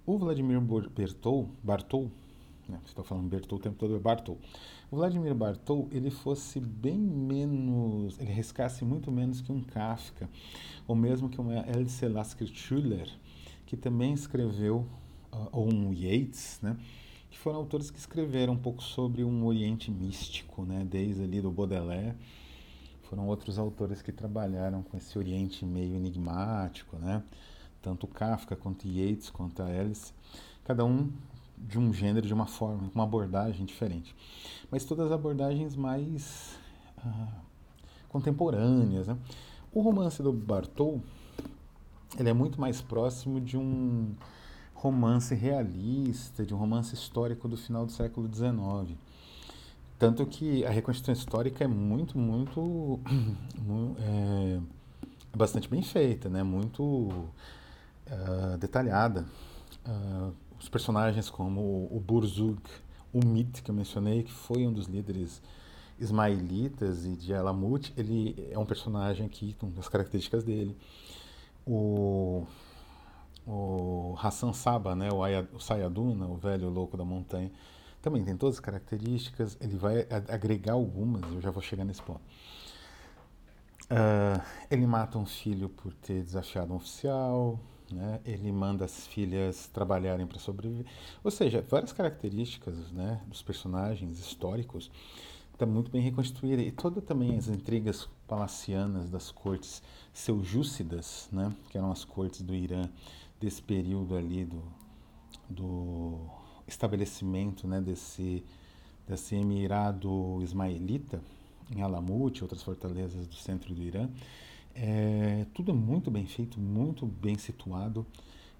o 0.05 0.17
Vladimir 0.17 0.59
Bertol, 0.89 1.49
Bartol, 1.63 2.11
né, 2.69 2.79
estou 2.85 3.03
falando 3.03 3.27
Bertol 3.27 3.57
o 3.57 3.61
tempo 3.61 3.75
todo, 3.77 3.95
é 3.95 3.99
Bartol. 3.99 4.37
O 4.91 4.97
Vladimir 4.97 5.33
Bartol, 5.33 5.87
ele 5.91 6.09
fosse 6.09 6.59
bem 6.59 6.97
menos, 6.97 8.19
ele 8.19 8.31
riscasse 8.31 8.85
muito 8.85 9.11
menos 9.11 9.41
que 9.41 9.51
um 9.51 9.61
Kafka, 9.61 10.29
ou 10.87 10.95
mesmo 10.95 11.29
que 11.29 11.39
um 11.39 11.51
Else 11.51 12.07
Lasker 12.07 12.47
Schuller, 12.47 13.09
que 13.65 13.75
também 13.75 14.13
escreveu, 14.13 14.85
uh, 15.31 15.49
ou 15.51 15.73
um 15.73 15.93
Yeats, 15.93 16.59
né, 16.61 16.77
que 17.29 17.37
foram 17.37 17.57
autores 17.57 17.89
que 17.89 17.97
escreveram 17.97 18.53
um 18.53 18.57
pouco 18.57 18.81
sobre 18.81 19.23
um 19.23 19.45
Oriente 19.45 19.91
místico, 19.91 20.63
né, 20.63 20.85
desde 20.89 21.23
ali 21.23 21.41
do 21.41 21.51
Baudelaire, 21.51 22.15
foram 23.03 23.27
outros 23.27 23.59
autores 23.59 24.01
que 24.01 24.11
trabalharam 24.11 24.81
com 24.81 24.97
esse 24.97 25.17
Oriente 25.17 25.65
meio 25.65 25.95
enigmático, 25.95 26.97
né, 26.97 27.23
tanto 27.81 28.07
Kafka 28.07 28.55
quanto 28.55 28.87
Yeats 28.87 29.29
quanto 29.29 29.61
a 29.61 29.65
Alice, 29.65 30.13
cada 30.63 30.83
um 30.83 31.11
de 31.57 31.79
um 31.79 31.93
gênero, 31.93 32.25
de 32.25 32.33
uma 32.33 32.45
forma, 32.45 32.89
uma 32.93 33.03
abordagem 33.03 33.65
diferente, 33.65 34.15
mas 34.71 34.83
todas 34.85 35.11
abordagens 35.11 35.75
mais 35.75 36.57
ah, 36.97 37.27
contemporâneas. 38.09 39.07
Né? 39.07 39.17
O 39.71 39.81
romance 39.81 40.21
do 40.21 40.31
Bartol 40.31 41.01
ele 42.17 42.29
é 42.29 42.33
muito 42.33 42.59
mais 42.59 42.81
próximo 42.81 43.41
de 43.41 43.57
um 43.57 44.13
romance 44.73 45.33
realista, 45.33 46.45
de 46.45 46.53
um 46.53 46.57
romance 46.57 46.93
histórico 46.93 47.47
do 47.47 47.57
final 47.57 47.85
do 47.85 47.91
século 47.91 48.29
XIX. 48.33 48.97
Tanto 49.97 50.25
que 50.25 50.65
a 50.65 50.69
reconstrução 50.69 51.13
histórica 51.13 51.63
é 51.63 51.67
muito, 51.67 52.17
muito, 52.17 52.99
é, 53.99 54.59
bastante 55.35 55.69
bem 55.69 55.81
feita, 55.81 56.29
né? 56.29 56.43
muito 56.43 56.83
uh, 56.83 58.57
detalhada. 58.59 59.25
Uh, 59.85 60.33
os 60.59 60.69
personagens 60.69 61.29
como 61.29 61.87
o 61.91 61.99
Burzug, 61.99 62.61
o 63.13 63.25
Mit, 63.25 63.61
que 63.61 63.71
eu 63.71 63.75
mencionei, 63.75 64.23
que 64.23 64.31
foi 64.31 64.65
um 64.67 64.73
dos 64.73 64.87
líderes 64.87 65.41
ismaelitas 65.99 67.05
e 67.05 67.15
de 67.15 67.33
Alamut, 67.33 67.93
ele 67.95 68.35
é 68.51 68.59
um 68.59 68.65
personagem 68.65 69.25
aqui, 69.25 69.53
com 69.53 69.71
as 69.77 69.87
características 69.87 70.43
dele. 70.43 70.77
O, 71.65 72.45
o 73.47 74.15
Hassan 74.21 74.53
Saba, 74.53 74.95
né, 74.95 75.09
o, 75.11 75.23
Ayad, 75.23 75.47
o 75.53 75.59
Sayaduna, 75.59 76.27
o 76.27 76.35
velho 76.35 76.69
louco 76.69 76.97
da 76.97 77.05
montanha, 77.05 77.51
também 78.01 78.23
tem 78.23 78.37
todas 78.37 78.55
as 78.55 78.59
características, 78.59 79.57
ele 79.59 79.75
vai 79.75 80.05
agregar 80.29 80.73
algumas, 80.73 81.23
eu 81.31 81.41
já 81.41 81.49
vou 81.49 81.61
chegar 81.61 81.83
nesse 81.83 82.01
ponto. 82.01 82.21
Uh, 83.85 84.41
ele 84.69 84.85
mata 84.85 85.17
um 85.17 85.25
filho 85.25 85.69
por 85.69 85.93
ter 85.93 86.21
desafiado 86.21 86.73
um 86.73 86.75
oficial, 86.75 87.59
né? 87.91 88.19
ele 88.25 88.51
manda 88.51 88.85
as 88.85 89.07
filhas 89.07 89.67
trabalharem 89.67 90.25
para 90.25 90.39
sobreviver. 90.39 90.85
Ou 91.23 91.31
seja, 91.31 91.63
várias 91.69 91.91
características 91.91 92.75
né, 92.91 93.21
dos 93.27 93.41
personagens 93.41 94.19
históricos 94.19 94.91
está 95.53 95.65
muito 95.65 95.89
bem 95.89 96.01
reconstruída. 96.01 96.61
E 96.61 96.71
toda 96.71 97.01
também 97.01 97.37
as 97.37 97.47
intrigas 97.47 98.09
palacianas 98.27 99.09
das 99.09 99.31
cortes 99.31 99.81
seljúcidas, 100.13 101.29
né, 101.31 101.53
que 101.69 101.77
eram 101.77 101.91
as 101.91 102.03
cortes 102.03 102.41
do 102.41 102.53
Irã 102.53 102.89
desse 103.39 103.61
período 103.61 104.15
ali 104.15 104.45
do, 104.45 104.63
do 105.49 106.19
estabelecimento 106.67 107.67
né, 107.67 107.79
desse, 107.81 108.43
desse 109.07 109.35
emirado 109.35 110.39
ismaelita 110.41 111.21
em 111.75 111.81
Alamut 111.81 112.43
outras 112.43 112.61
fortalezas 112.61 113.27
do 113.27 113.35
centro 113.35 113.73
do 113.73 113.81
Irã. 113.81 114.09
É, 114.75 115.45
tudo 115.53 115.71
é 115.71 115.73
muito 115.73 116.11
bem 116.11 116.25
feito, 116.25 116.59
muito 116.59 117.05
bem 117.05 117.37
situado. 117.37 118.05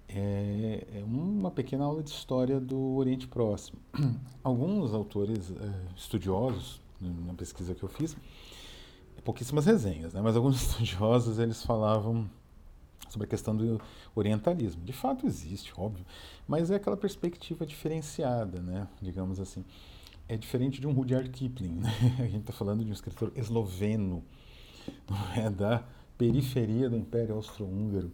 É, 0.08 0.86
é, 0.94 1.04
uma 1.04 1.50
pequena 1.50 1.84
aula 1.84 2.02
de 2.02 2.10
história 2.10 2.58
do 2.58 2.96
Oriente 2.96 3.28
Próximo. 3.28 3.78
Alguns 4.42 4.94
autores 4.94 5.50
é, 5.50 5.94
estudiosos, 5.94 6.80
na 7.00 7.34
pesquisa 7.34 7.74
que 7.74 7.82
eu 7.82 7.88
fiz, 7.88 8.16
pouquíssimas 9.22 9.66
resenhas, 9.66 10.14
né? 10.14 10.20
mas 10.22 10.36
alguns 10.36 10.56
estudiosos 10.62 11.38
eles 11.38 11.62
falavam 11.62 12.30
sobre 13.08 13.26
a 13.26 13.28
questão 13.28 13.54
do 13.54 13.80
orientalismo. 14.14 14.82
De 14.84 14.92
fato 14.92 15.26
existe, 15.26 15.72
óbvio, 15.76 16.06
mas 16.46 16.70
é 16.70 16.76
aquela 16.76 16.96
perspectiva 16.96 17.66
diferenciada, 17.66 18.60
né? 18.62 18.88
digamos 19.02 19.38
assim. 19.38 19.64
É 20.28 20.36
diferente 20.36 20.80
de 20.80 20.86
um 20.86 20.92
Rudyard 20.92 21.28
Kipling. 21.28 21.80
Né? 21.82 22.16
A 22.18 22.22
gente 22.22 22.40
está 22.40 22.52
falando 22.52 22.84
de 22.84 22.90
um 22.90 22.94
escritor 22.94 23.32
esloveno, 23.36 24.24
não 25.08 25.32
é 25.44 25.50
da 25.50 25.84
periferia 26.16 26.88
do 26.88 26.96
Império 26.96 27.34
Austro-Húngaro, 27.34 28.10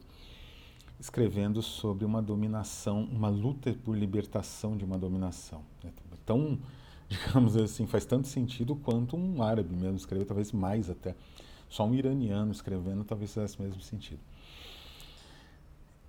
escrevendo 0.98 1.60
sobre 1.62 2.04
uma 2.04 2.22
dominação, 2.22 3.04
uma 3.04 3.28
luta 3.28 3.72
por 3.84 3.96
libertação 3.96 4.76
de 4.76 4.84
uma 4.84 4.98
dominação. 4.98 5.62
Né? 5.82 5.92
Tão, 6.24 6.58
digamos 7.08 7.56
assim, 7.56 7.86
faz 7.86 8.04
tanto 8.04 8.28
sentido 8.28 8.76
quanto 8.76 9.16
um 9.16 9.42
árabe 9.42 9.74
mesmo 9.74 9.96
escrever, 9.96 10.24
talvez 10.24 10.52
mais 10.52 10.88
até. 10.88 11.14
Só 11.68 11.86
um 11.86 11.94
iraniano 11.94 12.52
escrevendo 12.52 13.02
talvez 13.02 13.32
fizesse 13.32 13.58
o 13.58 13.62
mesmo 13.62 13.80
sentido. 13.80 14.20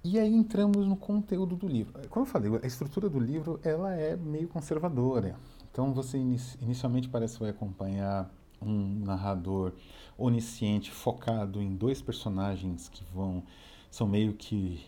E 0.04 0.20
aí 0.20 0.34
entramos 0.34 0.86
no 0.86 0.98
conteúdo 0.98 1.56
do 1.56 1.66
livro. 1.66 1.94
Como 2.10 2.26
eu 2.26 2.30
falei, 2.30 2.52
a 2.62 2.68
estrutura 2.68 3.08
do 3.08 3.18
livro 3.18 3.58
ela 3.64 3.94
é 3.94 4.18
meio 4.18 4.50
conservadora. 4.50 5.38
Então 5.72 5.94
você 5.94 6.18
inicialmente 6.18 7.08
parece 7.08 7.36
que 7.36 7.40
vai 7.40 7.52
acompanhar 7.52 8.30
um 8.66 9.00
narrador 9.00 9.74
onisciente 10.18 10.92
focado 10.92 11.62
em 11.62 11.76
dois 11.76 12.02
personagens 12.02 12.90
que 12.90 13.04
vão 13.14 13.44
são 13.90 14.08
meio 14.08 14.34
que 14.34 14.84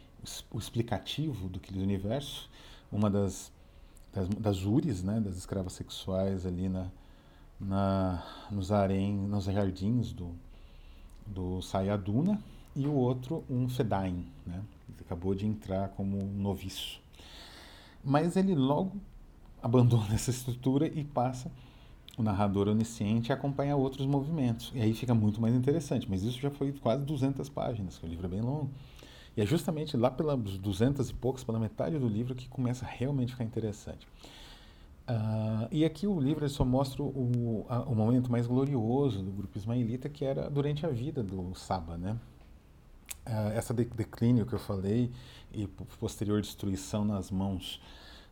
o 0.52 0.58
explicativo 0.58 1.48
do 1.48 1.58
aquele 1.58 1.82
universo. 1.82 2.50
Uma 2.92 3.10
das 3.10 3.52
das, 4.14 4.30
das 4.30 4.64
uris, 4.64 5.04
né, 5.04 5.20
das 5.20 5.36
escravas 5.36 5.74
sexuais 5.74 6.46
ali 6.46 6.70
na, 6.70 6.88
na 7.60 8.24
nos 8.50 8.72
harém, 8.72 9.14
nos 9.14 9.46
jardins 9.46 10.14
do 10.14 10.34
do 11.26 11.62
Sayaduna 11.62 12.42
e 12.76 12.86
o 12.86 12.94
outro 12.94 13.44
um 13.50 13.68
Fedain, 13.68 14.28
né? 14.46 14.64
Ele 14.88 14.98
acabou 15.02 15.34
de 15.34 15.46
entrar 15.46 15.90
como 15.90 16.18
noviço. 16.24 17.02
Mas 18.04 18.36
ele 18.36 18.54
logo 18.54 18.96
abandona 19.62 20.14
essa 20.14 20.30
estrutura 20.30 20.88
e 20.88 21.04
passa 21.04 21.52
o 22.18 22.24
narrador 22.24 22.68
onisciente 22.68 23.32
a 23.32 23.36
acompanhar 23.36 23.76
outros 23.76 24.06
movimentos. 24.06 24.72
E 24.74 24.82
aí 24.82 24.94
fica 24.94 25.14
muito 25.14 25.42
mais 25.42 25.54
interessante. 25.54 26.10
Mas 26.10 26.24
isso 26.24 26.40
já 26.40 26.50
foi 26.50 26.72
quase 26.72 27.06
200 27.06 27.50
páginas, 27.50 27.98
que 27.98 28.06
o 28.06 28.10
livro 28.10 28.26
é 28.26 28.30
bem 28.30 28.42
longo. 28.42 28.70
E 29.36 29.42
é 29.42 29.46
justamente 29.46 29.98
lá 29.98 30.10
pelas 30.10 30.40
200 30.58 31.10
e 31.10 31.14
poucos, 31.14 31.44
pela 31.44 31.60
metade 31.60 31.98
do 32.00 32.08
livro, 32.08 32.34
que 32.34 32.48
começa 32.48 32.86
a 32.86 32.88
realmente 32.88 33.34
ficar 33.34 33.44
interessante. 33.44 34.08
Uh, 35.08 35.68
e 35.72 35.86
aqui 35.86 36.08
o 36.08 36.20
livro 36.20 36.48
só 36.50 36.66
mostra 36.66 37.04
o, 37.04 37.66
a, 37.70 37.82
o 37.82 37.94
momento 37.94 38.32
mais 38.32 38.48
glorioso 38.48 39.22
do 39.22 39.32
grupo 39.32 39.58
ismaelita, 39.58 40.10
que 40.10 40.26
era 40.26 40.50
durante 40.50 40.86
a 40.86 40.90
vida 40.90 41.22
do 41.22 41.54
Saba, 41.54 41.98
né? 41.98 42.18
Uh, 43.28 43.50
essa 43.56 43.74
de, 43.74 43.86
declínio 43.86 44.46
que 44.46 44.54
eu 44.54 44.60
falei 44.60 45.12
e 45.54 45.68
posterior 46.00 46.42
destruição 46.42 47.04
nas 47.06 47.30
mãos 47.30 47.82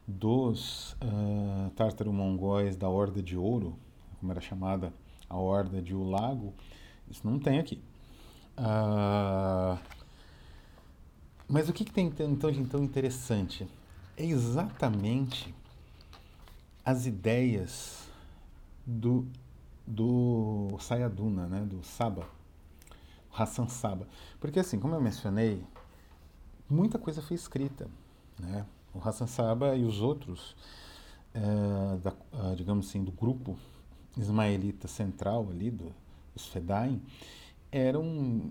dos 0.08 0.94
uh, 0.94 1.70
tártaro-mongóis 1.76 2.76
da 2.76 2.90
Horda 2.90 3.22
de 3.22 3.38
Ouro, 3.38 3.78
como 4.20 4.32
era 4.32 4.42
chamada 4.42 4.94
a 5.30 5.38
Horda 5.38 5.82
de 5.82 5.96
O 5.96 6.04
Lago, 6.04 6.54
isso 7.10 7.26
não 7.26 7.40
tem 7.40 7.60
aqui. 7.60 7.82
Uh, 8.58 9.80
mas 11.48 11.70
o 11.70 11.74
que, 11.74 11.86
que 11.86 11.92
tem 11.92 12.08
então 12.08 12.52
de 12.52 12.64
tão 12.66 12.84
interessante? 12.84 13.68
É 14.16 14.26
exatamente 14.26 15.54
as 16.86 17.06
ideias 17.06 18.10
do, 18.86 19.28
do 19.88 20.78
Sayaduna, 20.80 21.48
né, 21.48 21.62
do 21.62 21.84
Saba, 21.84 22.28
Hassan 23.32 23.68
Saba. 23.68 24.08
Porque 24.40 24.60
assim, 24.60 24.80
como 24.80 24.94
eu 24.96 25.02
mencionei, 25.02 25.64
muita 26.70 27.00
coisa 27.00 27.22
foi 27.22 27.36
escrita. 27.36 27.88
Né? 28.40 28.66
O 28.94 29.00
Hassan 29.00 29.28
Saba 29.28 29.76
e 29.76 29.84
os 29.84 30.02
outros, 30.02 30.56
é, 31.34 31.98
da, 31.98 32.12
uh, 32.12 32.56
digamos 32.56 32.88
assim, 32.88 33.04
do 33.04 33.12
grupo 33.12 33.58
ismaelita 34.18 34.88
central 34.88 35.48
ali, 35.50 35.72
do, 35.72 35.92
dos 36.34 36.48
Fedain, 36.48 37.02
eram 37.72 38.06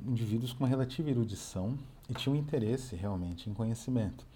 indivíduos 0.06 0.52
com 0.52 0.64
uma 0.64 0.68
relativa 0.68 1.08
erudição 1.10 1.78
e 2.08 2.14
tinham 2.14 2.34
interesse 2.34 2.96
realmente 2.96 3.48
em 3.48 3.54
conhecimento. 3.54 4.26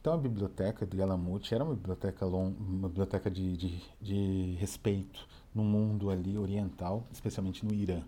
Então 0.00 0.14
a 0.14 0.18
biblioteca 0.18 0.86
do 0.86 0.96
Yalamut 0.96 1.52
era 1.52 1.64
uma 1.64 1.74
biblioteca, 1.74 2.24
long, 2.24 2.54
uma 2.60 2.88
biblioteca 2.88 3.30
de, 3.30 3.56
de, 3.56 3.82
de 4.00 4.56
respeito 4.60 5.26
no 5.54 5.64
mundo 5.64 6.10
ali 6.10 6.38
oriental, 6.38 7.04
especialmente 7.10 7.64
no 7.64 7.74
Irã. 7.74 8.02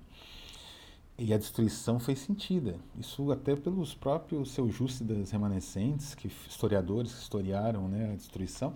E 1.21 1.35
a 1.35 1.37
destruição 1.37 1.99
foi 1.99 2.15
sentida. 2.15 2.77
Isso 2.97 3.33
até 3.33 3.57
pelos 3.57 3.93
próprios 3.93 4.53
seljúcidas 4.53 5.33
remanescentes, 5.33 6.15
que 6.15 6.29
historiadores 6.49 7.13
que 7.13 7.21
historiaram 7.21 7.89
né, 7.89 8.13
a 8.13 8.15
destruição, 8.15 8.73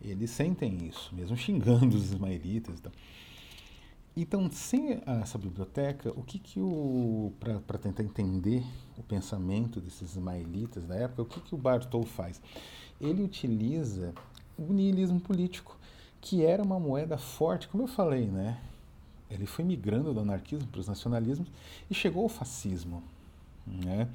eles 0.00 0.30
sentem 0.30 0.86
isso, 0.86 1.12
mesmo 1.12 1.36
xingando 1.36 1.96
os 1.96 2.04
ismaelitas. 2.04 2.78
Então, 2.78 2.92
então 4.16 4.50
sem 4.52 5.02
essa 5.04 5.36
biblioteca, 5.36 6.12
o 6.14 6.22
que 6.22 6.38
que 6.38 6.60
o 6.60 7.32
para 7.40 7.78
tentar 7.78 8.04
entender 8.04 8.64
o 8.96 9.02
pensamento 9.02 9.80
desses 9.80 10.12
ismaelitas 10.12 10.86
da 10.86 10.94
época, 10.94 11.22
o 11.22 11.26
que 11.26 11.40
que 11.40 11.54
o 11.54 11.58
Bartol 11.58 12.04
faz? 12.04 12.40
Ele 13.00 13.24
utiliza 13.24 14.14
o 14.56 14.72
niilismo 14.72 15.18
político, 15.18 15.76
que 16.20 16.44
era 16.44 16.62
uma 16.62 16.78
moeda 16.78 17.18
forte, 17.18 17.66
como 17.66 17.82
eu 17.82 17.88
falei, 17.88 18.26
né? 18.28 18.60
Ele 19.32 19.46
foi 19.46 19.64
migrando 19.64 20.12
do 20.12 20.20
anarquismo 20.20 20.66
para 20.68 20.80
os 20.80 20.88
nacionalismos 20.88 21.48
e 21.90 21.94
chegou 21.94 22.22
ao 22.24 22.28
fascismo. 22.28 23.02
Né? 23.66 24.08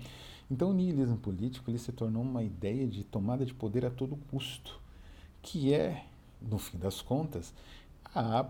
Então, 0.50 0.70
o 0.70 0.74
niilismo 0.74 1.18
político 1.18 1.70
ele 1.70 1.80
se 1.80 1.92
tornou 1.92 2.24
uma 2.24 2.44
ideia 2.44 2.88
de 2.88 3.04
tomada 3.04 3.46
de 3.46 3.54
poder 3.54 3.86
a 3.86 3.90
todo 3.90 4.18
custo, 4.32 4.80
que 5.42 5.74
é, 5.74 6.06
no 6.42 6.58
fim 6.58 6.78
das 6.78 7.02
contas, 7.02 7.54
a 8.14 8.46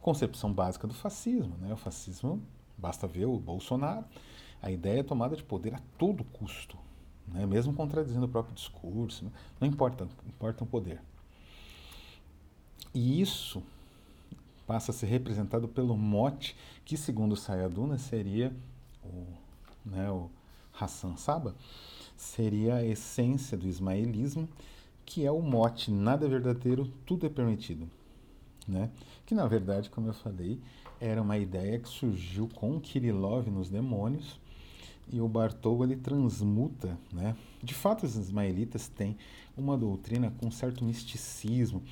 concepção 0.00 0.52
básica 0.52 0.86
do 0.86 0.94
fascismo. 0.94 1.54
Né? 1.60 1.72
O 1.72 1.76
fascismo, 1.76 2.40
basta 2.78 3.06
ver 3.06 3.26
o 3.26 3.38
Bolsonaro, 3.38 4.04
a 4.62 4.70
ideia 4.70 5.00
é 5.00 5.02
tomada 5.02 5.36
de 5.36 5.42
poder 5.42 5.74
a 5.74 5.80
todo 5.98 6.24
custo, 6.24 6.78
né? 7.28 7.44
mesmo 7.44 7.74
contradizendo 7.74 8.26
o 8.26 8.28
próprio 8.28 8.54
discurso, 8.54 9.30
não 9.60 9.68
importa, 9.68 10.08
importa 10.26 10.64
o 10.64 10.66
poder. 10.66 11.00
E 12.94 13.20
isso 13.20 13.62
passa 14.66 14.90
a 14.90 14.94
ser 14.94 15.06
representado 15.06 15.68
pelo 15.68 15.96
mote 15.96 16.56
que, 16.84 16.96
segundo 16.96 17.36
Sayaduna, 17.36 17.98
seria 17.98 18.54
o, 19.04 19.26
né, 19.84 20.10
o 20.10 20.30
Hassan 20.78 21.16
Saba, 21.16 21.54
seria 22.16 22.76
a 22.76 22.84
essência 22.84 23.56
do 23.56 23.66
ismaelismo, 23.66 24.48
que 25.04 25.24
é 25.24 25.30
o 25.30 25.40
mote 25.40 25.90
nada 25.90 26.26
é 26.26 26.28
verdadeiro, 26.28 26.90
tudo 27.06 27.26
é 27.26 27.28
permitido. 27.28 27.88
Né? 28.66 28.90
Que 29.24 29.34
na 29.34 29.46
verdade, 29.46 29.88
como 29.88 30.08
eu 30.08 30.14
falei, 30.14 30.60
era 31.00 31.22
uma 31.22 31.38
ideia 31.38 31.78
que 31.78 31.88
surgiu 31.88 32.48
com 32.54 32.80
Kirillov 32.80 33.48
nos 33.48 33.68
Demônios 33.68 34.40
e 35.12 35.20
o 35.20 35.28
Bartol 35.28 35.84
ele 35.84 35.96
transmuta, 35.96 36.98
né? 37.12 37.36
De 37.66 37.74
fato, 37.74 38.06
os 38.06 38.14
ismaelitas 38.14 38.86
têm 38.86 39.16
uma 39.56 39.76
doutrina 39.76 40.32
com 40.38 40.46
um 40.46 40.50
certo 40.52 40.84
misticismo, 40.84 41.82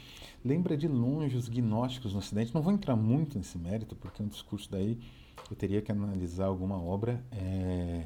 lembra 0.45 0.77
de 0.77 0.87
longe 0.87 1.37
os 1.37 1.49
gnósticos 1.49 2.13
no 2.13 2.21
Ocidente. 2.21 2.55
Não 2.55 2.63
vou 2.63 2.73
entrar 2.73 2.95
muito 2.95 3.37
nesse 3.37 3.59
mérito, 3.59 3.97
porque 3.97 4.23
é 4.23 4.25
um 4.25 4.29
discurso 4.29 4.71
daí 4.71 4.99
eu 5.51 5.57
teria 5.57 5.83
que 5.83 5.91
analisar 5.91 6.47
alguma 6.47 6.81
obra 6.81 7.23
é, 7.33 8.05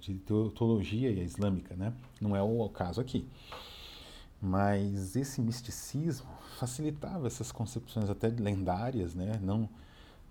de 0.00 0.14
teologia 0.14 1.10
islâmica, 1.10 1.76
né? 1.76 1.92
Não 2.20 2.34
é 2.34 2.42
o 2.42 2.68
caso 2.70 3.00
aqui. 3.02 3.28
Mas 4.40 5.14
esse 5.14 5.42
misticismo 5.42 6.26
facilitava 6.58 7.26
essas 7.26 7.52
concepções 7.52 8.08
até 8.08 8.28
lendárias, 8.28 9.14
né? 9.14 9.38
Não, 9.42 9.68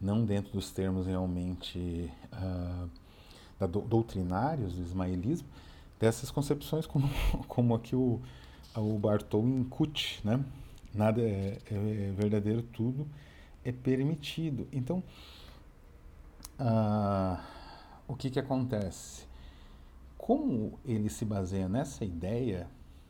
não 0.02 0.26
dentro 0.26 0.52
dos 0.54 0.72
termos 0.72 1.06
realmente 1.06 2.12
uh, 2.34 2.90
da, 3.60 3.68
doutrinários 3.68 4.74
do 4.74 4.82
ismaelismo, 4.82 5.48
dessas 6.00 6.32
concepções 6.32 6.86
como, 6.86 7.10
como 7.48 7.76
aqui 7.76 7.96
o, 7.96 8.22
o 8.76 8.98
Bartol 8.98 9.46
incute, 9.48 10.20
né? 10.24 10.44
Nada 10.94 11.22
é, 11.22 11.58
é, 11.72 11.76
é 11.76 12.12
verdadeiro, 12.16 12.62
tudo 12.62 13.08
é 13.64 13.72
permitido. 13.72 14.68
Então, 14.72 15.04
uh, 16.60 17.40
o 18.08 18.16
que, 18.16 18.30
que 18.30 18.40
acontece? 18.40 19.26
Como 20.18 20.80
ele 20.86 21.10
se 21.10 21.26
baseia 21.26 21.68
nessa 21.68 22.06
ideia, 22.06 22.68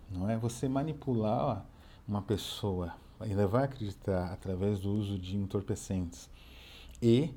não 0.09 0.29
é 0.29 0.37
você 0.37 0.67
manipular 0.67 1.65
uma 2.07 2.21
pessoa 2.21 2.93
e 3.25 3.33
levar 3.33 3.61
a 3.61 3.63
acreditar 3.65 4.31
através 4.31 4.79
do 4.79 4.91
uso 4.91 5.17
de 5.17 5.37
entorpecentes 5.37 6.29
e 7.01 7.33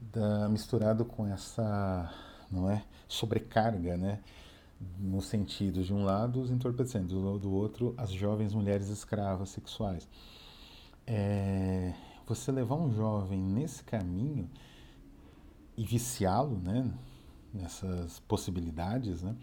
da, 0.00 0.48
misturado 0.48 1.04
com 1.04 1.26
essa 1.26 2.12
não 2.50 2.70
é 2.70 2.84
sobrecarga, 3.08 3.96
né? 3.96 4.20
No 4.98 5.20
sentido 5.20 5.82
de 5.82 5.92
um 5.92 6.04
lado 6.04 6.40
os 6.40 6.50
entorpecentes, 6.50 7.10
do, 7.10 7.52
outro 7.52 7.94
as 7.96 8.10
jovens 8.10 8.54
mulheres 8.54 8.88
escravas 8.88 9.50
sexuais. 9.50 10.08
É, 11.06 11.92
você 12.26 12.52
levar 12.52 12.76
um 12.76 12.92
jovem 12.92 13.40
nesse 13.40 13.82
caminho 13.84 14.48
e 15.76 15.84
viciá-lo, 15.84 16.58
né, 16.58 16.90
nessas 17.52 18.20
possibilidades, 18.20 19.22
né, 19.22 19.36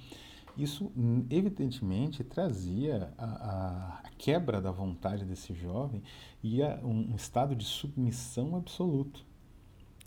isso 0.57 0.91
evidentemente 1.29 2.23
trazia 2.23 3.13
a, 3.17 3.25
a, 3.25 4.09
quebra 4.17 4.59
da 4.59 4.71
vontade 4.71 5.23
desse 5.23 5.53
jovem 5.53 6.03
e 6.43 6.61
a 6.61 6.79
um, 6.83 7.11
um 7.11 7.15
estado 7.15 7.55
de 7.55 7.63
submissão 7.63 8.55
absoluto, 8.55 9.25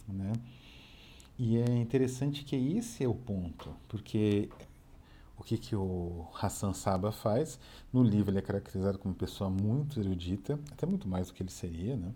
né? 0.06 0.32
E 1.38 1.56
é 1.56 1.76
interessante 1.76 2.44
que 2.44 2.54
esse 2.54 3.02
é 3.02 3.08
o 3.08 3.14
ponto, 3.14 3.74
porque 3.88 4.50
o 5.42 5.44
que, 5.44 5.58
que 5.58 5.74
o 5.74 6.24
Hassan 6.40 6.72
Saba 6.72 7.10
faz? 7.10 7.58
No 7.92 8.00
livro 8.00 8.30
ele 8.30 8.38
é 8.38 8.42
caracterizado 8.42 8.96
como 8.96 9.12
uma 9.12 9.18
pessoa 9.18 9.50
muito 9.50 9.98
erudita, 9.98 10.56
até 10.70 10.86
muito 10.86 11.08
mais 11.08 11.26
do 11.26 11.34
que 11.34 11.42
ele 11.42 11.50
seria, 11.50 11.96
né? 11.96 12.14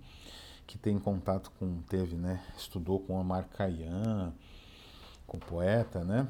que 0.65 0.79
tem 0.79 0.97
contato 0.97 1.51
com, 1.59 1.83
teve, 1.89 2.15
né? 2.15 2.41
estudou 2.57 3.01
com 3.01 3.15
Omar 3.15 3.49
Khayyam, 3.59 4.33
com 5.27 5.39
o 5.39 5.41
poeta, 5.41 6.05
né? 6.05 6.29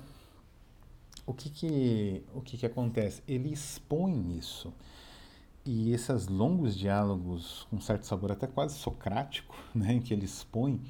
O 1.26 1.34
que 1.34 1.50
que, 1.50 2.24
o 2.34 2.40
que 2.40 2.56
que 2.56 2.64
acontece? 2.64 3.22
Ele 3.28 3.52
expõe 3.52 4.38
isso. 4.38 4.72
E 5.66 5.92
esses 5.92 6.28
longos 6.28 6.74
diálogos 6.74 7.66
com 7.68 7.78
certo 7.78 8.06
sabor 8.06 8.32
até 8.32 8.46
quase 8.46 8.78
socrático, 8.78 9.54
né, 9.74 9.92
em 9.92 10.00
que 10.00 10.14
ele 10.14 10.24
expõe 10.24 10.80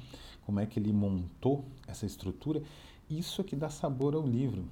como 0.45 0.61
é 0.61 0.65
que 0.65 0.79
ele 0.79 0.93
montou 0.93 1.65
essa 1.85 2.05
estrutura, 2.05 2.63
isso 3.09 3.41
é 3.41 3.43
que 3.43 3.57
dá 3.57 3.69
sabor 3.69 4.15
ao 4.15 4.25
livro. 4.25 4.65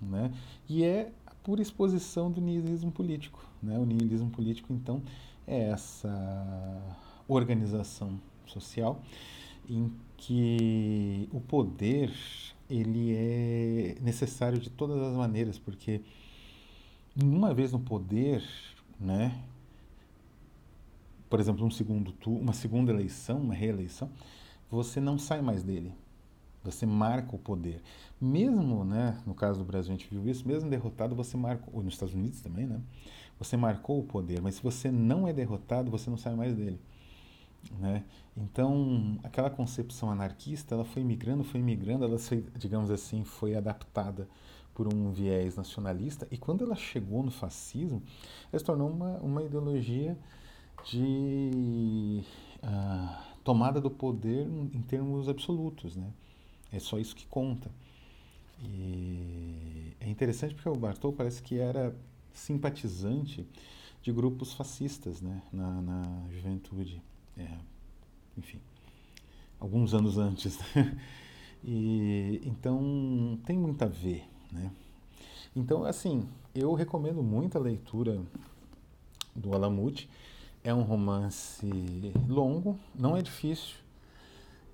Né? 0.00 0.32
E 0.68 0.84
é 0.84 1.12
a 1.26 1.34
pura 1.34 1.62
exposição 1.62 2.30
do 2.30 2.40
niilismo 2.40 2.90
político. 2.90 3.44
Né? 3.62 3.78
O 3.78 3.84
niilismo 3.84 4.30
político, 4.30 4.72
então, 4.72 5.02
é 5.46 5.70
essa 5.70 6.96
organização 7.26 8.20
social 8.46 9.02
em 9.68 9.92
que 10.16 11.28
o 11.32 11.40
poder 11.40 12.12
ele 12.68 13.14
é 13.14 13.96
necessário 14.00 14.58
de 14.58 14.68
todas 14.68 15.00
as 15.00 15.14
maneiras, 15.14 15.58
porque 15.58 16.02
uma 17.16 17.54
vez 17.54 17.72
no 17.72 17.80
poder, 17.80 18.42
né, 19.00 19.42
por 21.30 21.40
exemplo, 21.40 21.64
um 21.64 21.70
segundo 21.70 22.12
tu, 22.12 22.30
uma 22.30 22.52
segunda 22.52 22.92
eleição, 22.92 23.38
uma 23.40 23.54
reeleição, 23.54 24.10
você 24.70 25.00
não 25.00 25.18
sai 25.18 25.40
mais 25.40 25.62
dele. 25.62 25.92
Você 26.64 26.84
marca 26.84 27.34
o 27.34 27.38
poder. 27.38 27.80
Mesmo, 28.20 28.84
né, 28.84 29.20
no 29.26 29.34
caso 29.34 29.60
do 29.60 29.64
Brasil 29.64 29.92
a 29.92 29.96
gente 29.96 30.08
viu 30.08 30.28
isso, 30.28 30.46
mesmo 30.46 30.68
derrotado 30.68 31.14
você 31.14 31.36
marcou, 31.36 31.74
ou 31.74 31.82
nos 31.82 31.94
Estados 31.94 32.14
Unidos 32.14 32.40
também, 32.40 32.66
né? 32.66 32.80
Você 33.38 33.56
marcou 33.56 34.00
o 34.00 34.02
poder, 34.02 34.42
mas 34.42 34.56
se 34.56 34.62
você 34.62 34.90
não 34.90 35.26
é 35.28 35.32
derrotado, 35.32 35.90
você 35.90 36.10
não 36.10 36.16
sai 36.16 36.34
mais 36.34 36.54
dele. 36.54 36.80
Né? 37.78 38.04
Então, 38.36 39.18
aquela 39.22 39.50
concepção 39.50 40.10
anarquista, 40.10 40.74
ela 40.74 40.84
foi 40.84 41.04
migrando, 41.04 41.44
foi 41.44 41.60
migrando, 41.60 42.04
ela 42.04 42.18
foi, 42.18 42.44
digamos 42.56 42.90
assim, 42.90 43.24
foi 43.24 43.54
adaptada 43.54 44.28
por 44.74 44.92
um 44.92 45.10
viés 45.10 45.56
nacionalista, 45.56 46.26
e 46.30 46.36
quando 46.36 46.62
ela 46.62 46.76
chegou 46.76 47.22
no 47.22 47.32
fascismo, 47.32 48.00
ela 48.52 48.58
se 48.58 48.64
tornou 48.64 48.88
uma, 48.88 49.18
uma 49.18 49.42
ideologia 49.42 50.16
de 50.84 52.22
uh, 52.62 53.22
tomada 53.42 53.80
do 53.80 53.90
poder 53.90 54.46
em 54.46 54.80
termos 54.82 55.28
absolutos, 55.28 55.96
né? 55.96 56.06
É 56.72 56.78
só 56.78 56.98
isso 56.98 57.14
que 57.14 57.26
conta. 57.26 57.70
E 58.62 59.92
é 60.00 60.08
interessante 60.08 60.54
porque 60.54 60.68
o 60.68 60.74
Bartol 60.74 61.12
parece 61.12 61.42
que 61.42 61.58
era 61.58 61.94
simpatizante 62.32 63.46
de 64.02 64.12
grupos 64.12 64.52
fascistas, 64.52 65.20
né? 65.20 65.42
Na, 65.52 65.80
na 65.80 66.24
juventude, 66.30 67.02
é, 67.36 67.48
enfim, 68.36 68.60
alguns 69.60 69.94
anos 69.94 70.18
antes. 70.18 70.58
Né? 70.74 70.98
E 71.64 72.40
então 72.44 73.36
tem 73.44 73.58
muito 73.58 73.82
a 73.82 73.88
ver, 73.88 74.24
né? 74.52 74.70
Então, 75.56 75.82
assim, 75.82 76.28
eu 76.54 76.72
recomendo 76.74 77.20
muito 77.20 77.58
a 77.58 77.60
leitura 77.60 78.22
do 79.34 79.52
Alamute 79.54 80.08
é 80.62 80.72
um 80.72 80.82
romance 80.82 81.66
longo, 82.28 82.78
não 82.94 83.16
é 83.16 83.22
difícil. 83.22 83.76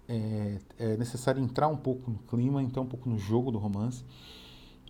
É, 0.06 0.58
é, 0.78 0.96
necessário 0.96 1.42
entrar 1.42 1.68
um 1.68 1.76
pouco 1.76 2.10
no 2.10 2.18
clima, 2.18 2.62
entrar 2.62 2.82
um 2.82 2.86
pouco 2.86 3.08
no 3.08 3.18
jogo 3.18 3.50
do 3.50 3.58
romance. 3.58 4.04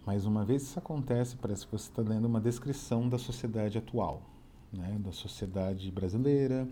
Mas 0.06 0.26
uma 0.26 0.44
vez 0.44 0.62
isso 0.62 0.78
acontece, 0.78 1.36
parece 1.36 1.64
que 1.64 1.72
você 1.72 1.88
está 1.88 2.02
lendo 2.02 2.26
uma 2.26 2.40
descrição 2.40 3.08
da 3.08 3.16
sociedade 3.16 3.78
atual, 3.78 4.22
né? 4.72 4.98
da 5.02 5.12
sociedade 5.12 5.90
brasileira, 5.90 6.68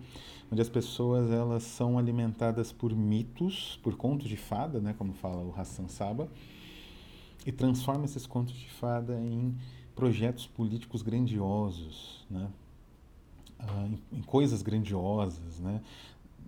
onde 0.50 0.60
as 0.60 0.68
pessoas 0.68 1.30
elas 1.30 1.62
são 1.62 1.98
alimentadas 1.98 2.72
por 2.72 2.94
mitos, 2.94 3.80
por 3.82 3.96
contos 3.96 4.28
de 4.28 4.36
fada, 4.36 4.80
né? 4.80 4.94
como 4.98 5.14
fala 5.14 5.42
o 5.42 5.54
Hassan 5.58 5.88
Saba, 5.88 6.28
e 7.46 7.50
transforma 7.50 8.04
esses 8.04 8.26
contos 8.26 8.54
de 8.54 8.68
fada 8.70 9.18
em 9.18 9.56
projetos 9.94 10.46
políticos 10.46 11.02
grandiosos, 11.02 12.24
né? 12.30 12.48
Ah, 13.58 13.86
em, 13.86 14.18
em, 14.18 14.22
coisas 14.22 14.62
grandiosas, 14.62 15.60
né? 15.60 15.80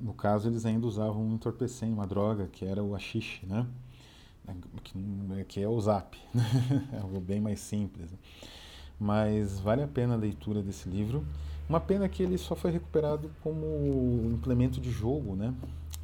No 0.05 0.13
caso, 0.13 0.51
eles 0.51 0.67
ainda 0.67 0.87
usavam 0.87 1.27
um 1.27 1.33
entorpecente, 1.33 1.91
uma 1.91 2.07
droga, 2.07 2.47
que 2.53 2.63
era 2.63 2.85
o 2.85 2.95
achixe, 2.95 3.47
né? 3.47 3.67
Que, 5.49 5.63
é 5.63 5.67
o 5.67 5.81
zap, 5.81 6.19
né? 6.35 6.45
é 6.93 6.99
algo 6.99 7.19
bem 7.19 7.41
mais 7.41 7.59
simples. 7.61 8.11
Mas 9.01 9.59
vale 9.59 9.83
a 9.83 9.89
pena 9.89 10.13
a 10.13 10.17
leitura 10.19 10.63
desse 10.63 10.91
livro. 10.91 11.25
Uma 11.67 11.81
pena 11.81 12.07
que 12.07 12.23
ele 12.23 12.37
só 12.37 12.55
foi 12.55 12.71
recuperado 12.71 13.31
como 13.43 14.31
implemento 14.31 14.79
de 14.79 14.91
jogo, 14.91 15.35
né? 15.35 15.55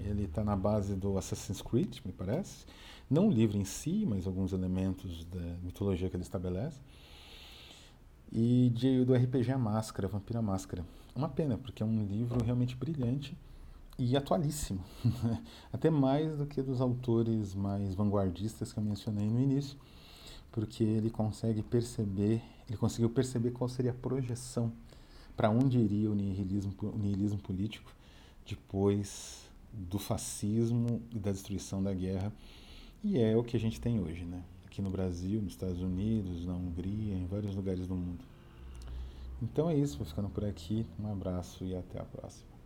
Ele 0.01 0.25
está 0.25 0.43
na 0.43 0.57
base 0.57 0.95
do 0.95 1.19
Assassin's 1.19 1.61
Creed, 1.61 1.99
me 2.03 2.13
parece. 2.13 2.65
Não 3.11 3.29
o 3.29 3.31
livro 3.31 3.59
em 3.59 3.67
si, 3.67 4.07
mas 4.09 4.27
alguns 4.27 4.55
elementos 4.55 5.27
da 5.27 5.59
mitologia 5.63 6.09
que 6.09 6.17
ele 6.17 6.23
estabelece. 6.23 6.81
E 8.33 8.73
de, 8.75 9.05
do 9.05 9.15
RPG 9.15 9.53
A 9.53 9.59
Máscara, 9.59 10.09
Vampira 10.09 10.41
Máscara. 10.41 10.87
Uma 11.15 11.29
pena, 11.29 11.59
porque 11.59 11.83
é 11.83 11.87
um 11.87 12.07
livro 12.07 12.43
realmente 12.43 12.75
brilhante 12.75 13.37
e 14.03 14.17
atualíssimo. 14.17 14.83
Até 15.73 15.91
mais 15.91 16.39
do 16.39 16.47
que 16.47 16.63
dos 16.63 16.81
autores 16.81 17.55
mais 17.55 17.95
vanguardistas 17.95 18.73
que 18.73 18.79
eu 18.79 18.83
mencionei 18.83 19.29
no 19.29 19.41
início, 19.41 19.79
porque 20.51 20.83
ele 20.83 21.11
consegue 21.11 21.63
perceber, 21.63 22.43
ele 22.69 22.77
conseguiu 22.79 23.11
perceber 23.11 23.51
qual 23.51 23.69
seria 23.69 23.91
a 23.91 23.95
projeção 23.95 24.73
para 25.37 25.51
onde 25.51 25.79
iria 25.79 26.11
o 26.11 26.15
nihilismo, 26.15 26.75
o 26.83 26.99
nihilismo 26.99 27.39
político 27.39 27.95
depois 28.49 29.49
do 29.73 29.99
fascismo 29.99 31.01
e 31.13 31.19
da 31.19 31.31
destruição 31.31 31.83
da 31.83 31.95
guerra. 31.95 32.33
E 33.05 33.19
é 33.19 33.37
o 33.37 33.45
que 33.45 33.57
a 33.57 33.61
gente 33.61 33.81
tem 33.81 34.01
hoje, 34.01 34.25
né? 34.25 34.43
aqui 34.71 34.81
no 34.81 34.91
Brasil, 34.91 35.43
nos 35.43 35.53
Estados 35.53 35.83
Unidos, 35.83 36.47
na 36.47 36.55
Hungria, 36.55 37.15
em 37.15 37.27
vários 37.27 37.55
lugares 37.57 37.89
do 37.89 37.95
mundo. 37.95 38.25
Então 39.43 39.69
é 39.69 39.77
isso, 39.77 39.99
vou 39.99 40.07
ficando 40.07 40.29
por 40.29 40.45
aqui. 40.45 40.87
Um 40.99 41.11
abraço 41.11 41.65
e 41.65 41.75
até 41.75 41.99
a 41.99 42.05
próxima. 42.05 42.50